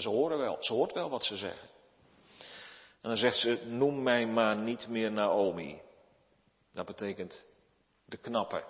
Ze 0.00 0.08
horen 0.08 0.38
wel, 0.38 0.56
ze 0.60 0.72
hoort 0.72 0.92
wel 0.92 1.10
wat 1.10 1.24
ze 1.24 1.36
zeggen. 1.36 1.68
En 3.00 3.08
dan 3.08 3.16
zegt 3.16 3.36
ze, 3.36 3.62
noem 3.66 4.02
mij 4.02 4.26
maar 4.26 4.56
niet 4.56 4.88
meer 4.88 5.12
Naomi. 5.12 5.80
Dat 6.72 6.86
betekent 6.86 7.44
de 8.04 8.16
knappe, 8.16 8.64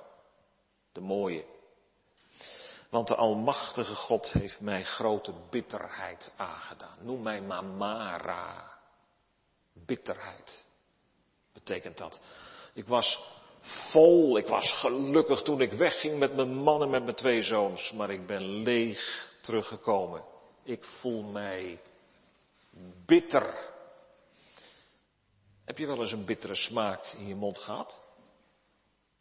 de 0.92 1.00
mooie. 1.00 1.44
Want 2.90 3.08
de 3.08 3.14
Almachtige 3.14 3.94
God 3.94 4.32
heeft 4.32 4.60
mij 4.60 4.84
grote 4.84 5.32
bitterheid 5.50 6.32
aangedaan. 6.36 6.96
Noem 7.00 7.22
mij 7.22 7.40
maar 7.40 7.64
Mara. 7.64 8.78
Bitterheid 9.72 10.64
betekent 11.52 11.98
dat. 11.98 12.22
Ik 12.74 12.86
was 12.86 13.24
vol, 13.60 14.38
ik 14.38 14.46
was 14.46 14.72
gelukkig 14.72 15.42
toen 15.42 15.60
ik 15.60 15.72
wegging 15.72 16.18
met 16.18 16.36
mijn 16.36 16.54
man 16.54 16.82
en 16.82 16.90
met 16.90 17.04
mijn 17.04 17.16
twee 17.16 17.42
zoons, 17.42 17.92
maar 17.92 18.10
ik 18.10 18.26
ben 18.26 18.42
leeg 18.42 19.28
teruggekomen. 19.40 20.24
Ik 20.70 20.84
voel 20.84 21.22
mij 21.22 21.80
bitter. 23.06 23.68
Heb 25.64 25.78
je 25.78 25.86
wel 25.86 26.00
eens 26.00 26.12
een 26.12 26.24
bittere 26.24 26.54
smaak 26.54 27.06
in 27.06 27.26
je 27.26 27.34
mond 27.34 27.58
gehad? 27.58 28.02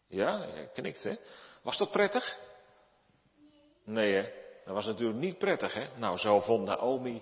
Ja, 0.08 0.46
knikt 0.74 1.04
hè. 1.04 1.16
Was 1.62 1.78
dat 1.78 1.92
prettig? 1.92 2.40
Nee 3.84 4.14
hè. 4.14 4.32
Dat 4.66 4.74
was 4.74 4.86
natuurlijk 4.86 5.20
niet 5.20 5.38
prettig 5.38 5.74
hè. 5.74 5.98
Nou, 5.98 6.18
zo 6.18 6.40
vond 6.40 6.66
Naomi 6.66 7.22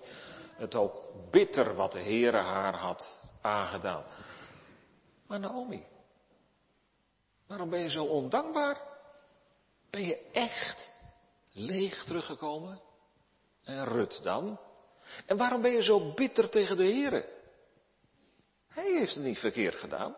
het 0.56 0.74
ook 0.74 1.30
bitter 1.30 1.74
wat 1.74 1.92
de 1.92 2.02
Heere 2.02 2.42
haar 2.42 2.76
had 2.76 3.20
aangedaan. 3.40 4.04
Maar 5.26 5.40
Naomi, 5.40 5.86
waarom 7.46 7.70
ben 7.70 7.80
je 7.80 7.90
zo 7.90 8.04
ondankbaar? 8.04 8.80
Ben 9.90 10.02
je 10.02 10.30
echt 10.32 10.92
leeg 11.52 12.04
teruggekomen? 12.04 12.86
En 13.68 13.84
Rut 13.84 14.22
dan? 14.22 14.60
En 15.26 15.36
waarom 15.36 15.62
ben 15.62 15.70
je 15.70 15.82
zo 15.82 16.12
bitter 16.14 16.50
tegen 16.50 16.76
de 16.76 16.84
Heer? 16.84 17.28
Hij 18.68 18.92
heeft 18.92 19.14
het 19.14 19.24
niet 19.24 19.38
verkeerd 19.38 19.74
gedaan. 19.74 20.16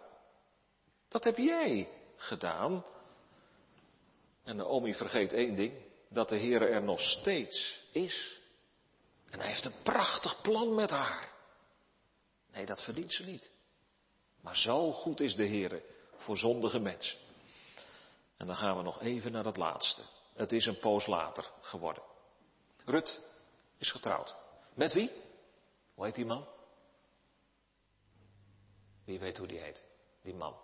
Dat 1.08 1.24
heb 1.24 1.36
jij 1.36 1.88
gedaan. 2.16 2.84
En 4.44 4.56
Naomi 4.56 4.94
vergeet 4.94 5.32
één 5.32 5.54
ding, 5.54 5.72
dat 6.08 6.28
de 6.28 6.36
Heer 6.36 6.62
er 6.62 6.82
nog 6.82 7.00
steeds 7.00 7.82
is. 7.92 8.40
En 9.30 9.38
hij 9.38 9.48
heeft 9.48 9.64
een 9.64 9.82
prachtig 9.82 10.40
plan 10.40 10.74
met 10.74 10.90
haar. 10.90 11.32
Nee, 12.52 12.66
dat 12.66 12.82
verdient 12.82 13.12
ze 13.12 13.24
niet. 13.24 13.50
Maar 14.40 14.56
zo 14.56 14.92
goed 14.92 15.20
is 15.20 15.34
de 15.34 15.44
Heer 15.44 15.82
voor 16.16 16.36
zondige 16.36 16.78
mensen. 16.78 17.18
En 18.36 18.46
dan 18.46 18.56
gaan 18.56 18.76
we 18.76 18.82
nog 18.82 19.00
even 19.00 19.32
naar 19.32 19.42
dat 19.42 19.56
laatste. 19.56 20.02
Het 20.34 20.52
is 20.52 20.66
een 20.66 20.78
poos 20.78 21.06
later 21.06 21.50
geworden. 21.60 22.02
Rut 22.84 23.29
is 23.80 23.90
getrouwd. 23.90 24.36
Met 24.74 24.92
wie? 24.92 25.10
Hoe 25.94 26.04
heet 26.04 26.14
die 26.14 26.26
man? 26.26 26.46
Wie 29.04 29.18
weet 29.18 29.38
hoe 29.38 29.46
die 29.46 29.58
heet, 29.58 29.86
die 30.22 30.34
man? 30.34 30.54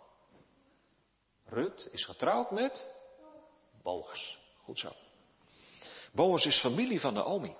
Rut 1.44 1.88
is 1.92 2.04
getrouwd 2.04 2.50
met 2.50 2.90
Boas. 3.82 4.38
Goed 4.62 4.78
zo. 4.78 4.92
Boas 6.12 6.46
is 6.46 6.60
familie 6.60 7.00
van 7.00 7.14
Naomi. 7.14 7.56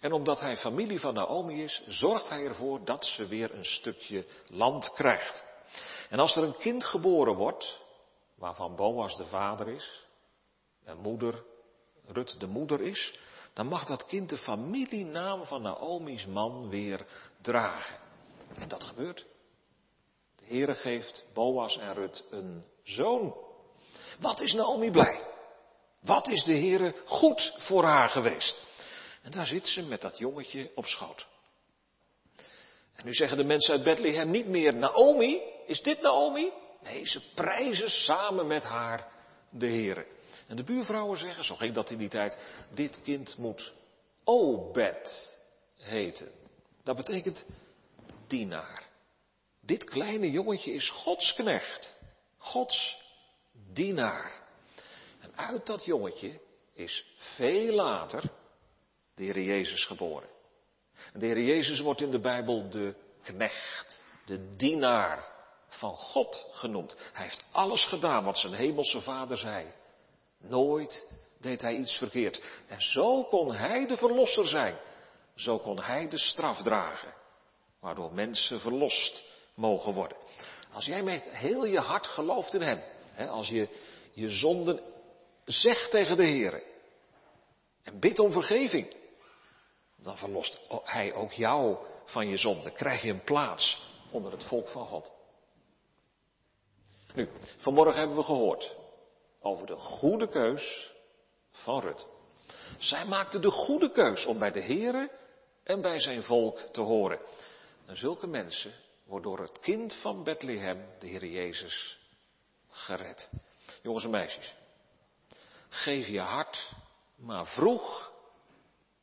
En 0.00 0.12
omdat 0.12 0.40
hij 0.40 0.56
familie 0.56 1.00
van 1.00 1.14
Naomi 1.14 1.62
is, 1.62 1.82
zorgt 1.86 2.28
hij 2.28 2.44
ervoor 2.44 2.84
dat 2.84 3.06
ze 3.06 3.26
weer 3.26 3.54
een 3.54 3.64
stukje 3.64 4.26
land 4.46 4.92
krijgt. 4.92 5.44
En 6.08 6.18
als 6.18 6.36
er 6.36 6.42
een 6.42 6.56
kind 6.56 6.84
geboren 6.84 7.34
wordt, 7.34 7.80
waarvan 8.34 8.76
Boas 8.76 9.16
de 9.16 9.26
vader 9.26 9.68
is, 9.68 10.06
en 10.84 10.96
moeder, 10.96 11.44
Rut 12.06 12.40
de 12.40 12.46
moeder 12.46 12.80
is, 12.80 13.18
dan 13.58 13.66
mag 13.66 13.84
dat 13.84 14.06
kind 14.06 14.28
de 14.28 14.36
familienaam 14.36 15.44
van 15.44 15.62
Naomi's 15.62 16.26
man 16.26 16.68
weer 16.68 17.06
dragen. 17.42 17.96
En 18.54 18.68
dat 18.68 18.84
gebeurt. 18.84 19.26
De 20.36 20.44
Heere 20.46 20.74
geeft 20.74 21.26
Boas 21.34 21.78
en 21.78 21.94
Rut 21.94 22.24
een 22.30 22.64
zoon. 22.82 23.36
Wat 24.20 24.40
is 24.40 24.52
Naomi 24.52 24.90
blij? 24.90 25.26
Wat 26.00 26.28
is 26.28 26.44
de 26.44 26.52
Heere 26.52 26.94
goed 27.04 27.54
voor 27.58 27.84
haar 27.84 28.08
geweest? 28.08 28.62
En 29.22 29.30
daar 29.30 29.46
zit 29.46 29.68
ze 29.68 29.82
met 29.82 30.00
dat 30.00 30.18
jongetje 30.18 30.70
op 30.74 30.86
schoot. 30.86 31.26
En 32.94 33.04
nu 33.04 33.14
zeggen 33.14 33.36
de 33.36 33.44
mensen 33.44 33.74
uit 33.74 33.84
Bethlehem 33.84 34.30
niet 34.30 34.46
meer 34.46 34.74
Naomi, 34.74 35.40
is 35.66 35.82
dit 35.82 36.00
Naomi? 36.00 36.52
Nee, 36.82 37.06
ze 37.06 37.32
prijzen 37.34 37.90
samen 37.90 38.46
met 38.46 38.62
haar 38.62 39.08
de 39.50 39.66
Heere. 39.66 40.06
En 40.46 40.56
de 40.56 40.62
buurvrouwen 40.62 41.18
zeggen, 41.18 41.44
zo 41.44 41.54
ging 41.54 41.74
dat 41.74 41.90
in 41.90 41.98
die 41.98 42.08
tijd, 42.08 42.38
dit 42.74 43.02
kind 43.02 43.36
moet 43.36 43.72
Obed 44.24 45.36
heten. 45.76 46.28
Dat 46.84 46.96
betekent 46.96 47.44
dienaar. 48.26 48.86
Dit 49.60 49.84
kleine 49.84 50.30
jongetje 50.30 50.72
is 50.72 50.90
Gods 50.90 51.34
knecht. 51.34 51.96
Gods 52.36 53.02
dienaar. 53.72 54.42
En 55.20 55.36
uit 55.36 55.66
dat 55.66 55.84
jongetje 55.84 56.40
is 56.72 57.04
veel 57.16 57.74
later 57.74 58.22
de 59.14 59.22
Heer 59.22 59.42
Jezus 59.42 59.84
geboren. 59.84 60.28
De 61.12 61.26
Heer 61.26 61.40
Jezus 61.40 61.80
wordt 61.80 62.00
in 62.00 62.10
de 62.10 62.20
Bijbel 62.20 62.70
de 62.70 62.94
knecht, 63.22 64.04
de 64.24 64.50
dienaar 64.50 65.28
van 65.68 65.94
God 65.94 66.48
genoemd. 66.52 66.96
Hij 67.12 67.24
heeft 67.24 67.44
alles 67.50 67.84
gedaan 67.84 68.24
wat 68.24 68.38
zijn 68.38 68.54
hemelse 68.54 69.00
vader 69.00 69.36
zei. 69.36 69.72
Nooit 70.38 71.06
deed 71.40 71.62
hij 71.62 71.76
iets 71.76 71.96
verkeerd. 71.96 72.42
En 72.66 72.82
zo 72.82 73.24
kon 73.24 73.54
hij 73.54 73.86
de 73.86 73.96
verlosser 73.96 74.46
zijn. 74.46 74.74
Zo 75.34 75.58
kon 75.58 75.82
hij 75.82 76.08
de 76.08 76.18
straf 76.18 76.62
dragen. 76.62 77.14
Waardoor 77.80 78.12
mensen 78.12 78.60
verlost 78.60 79.24
mogen 79.54 79.94
worden. 79.94 80.16
Als 80.72 80.86
jij 80.86 81.02
met 81.02 81.22
heel 81.22 81.64
je 81.64 81.80
hart 81.80 82.06
gelooft 82.06 82.54
in 82.54 82.62
hem. 82.62 82.82
Hè, 83.12 83.28
als 83.28 83.48
je 83.48 83.68
je 84.12 84.30
zonden 84.30 84.80
zegt 85.44 85.90
tegen 85.90 86.16
de 86.16 86.24
Heer. 86.24 86.62
En 87.82 88.00
bidt 88.00 88.18
om 88.18 88.32
vergeving. 88.32 88.96
Dan 89.96 90.16
verlost 90.16 90.60
hij 90.84 91.14
ook 91.14 91.32
jou 91.32 91.76
van 92.04 92.28
je 92.28 92.36
zonde. 92.36 92.70
Krijg 92.70 93.02
je 93.02 93.10
een 93.10 93.24
plaats 93.24 93.82
onder 94.10 94.32
het 94.32 94.44
volk 94.44 94.68
van 94.68 94.86
God. 94.86 95.12
Nu, 97.14 97.28
vanmorgen 97.56 97.98
hebben 97.98 98.16
we 98.16 98.22
gehoord 98.22 98.76
over 99.40 99.66
de 99.66 99.76
goede 99.76 100.28
keus 100.28 100.92
van 101.50 101.80
Rut. 101.80 102.06
Zij 102.78 103.04
maakte 103.04 103.38
de 103.38 103.50
goede 103.50 103.92
keus 103.92 104.26
om 104.26 104.38
bij 104.38 104.50
de 104.50 104.62
Here 104.62 105.10
en 105.62 105.80
bij 105.80 106.00
zijn 106.00 106.22
volk 106.22 106.58
te 106.58 106.80
horen. 106.80 107.20
En 107.86 107.96
zulke 107.96 108.26
mensen 108.26 108.74
worden 109.04 109.30
door 109.30 109.40
het 109.40 109.58
kind 109.60 109.94
van 109.94 110.24
Bethlehem, 110.24 110.86
de 110.98 111.06
Heer 111.06 111.26
Jezus, 111.26 111.98
gered. 112.70 113.30
Jongens 113.82 114.04
en 114.04 114.10
meisjes, 114.10 114.54
geef 115.68 116.06
je 116.06 116.20
hart 116.20 116.72
maar 117.16 117.46
vroeg 117.46 118.12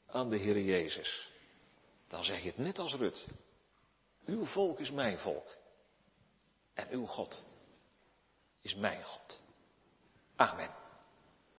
aan 0.07 0.29
de 0.29 0.37
Heer 0.37 0.59
Jezus. 0.59 1.29
Dan 2.07 2.23
zeg 2.23 2.41
je 2.41 2.47
het 2.47 2.57
net 2.57 2.79
als 2.79 2.93
Rut. 2.93 3.27
Uw 4.25 4.45
volk 4.45 4.79
is 4.79 4.91
mijn 4.91 5.19
volk. 5.19 5.55
En 6.73 6.87
uw 6.89 7.05
God 7.05 7.43
is 8.61 8.75
mijn 8.75 9.03
God. 9.03 9.39
Amen. 10.39 10.84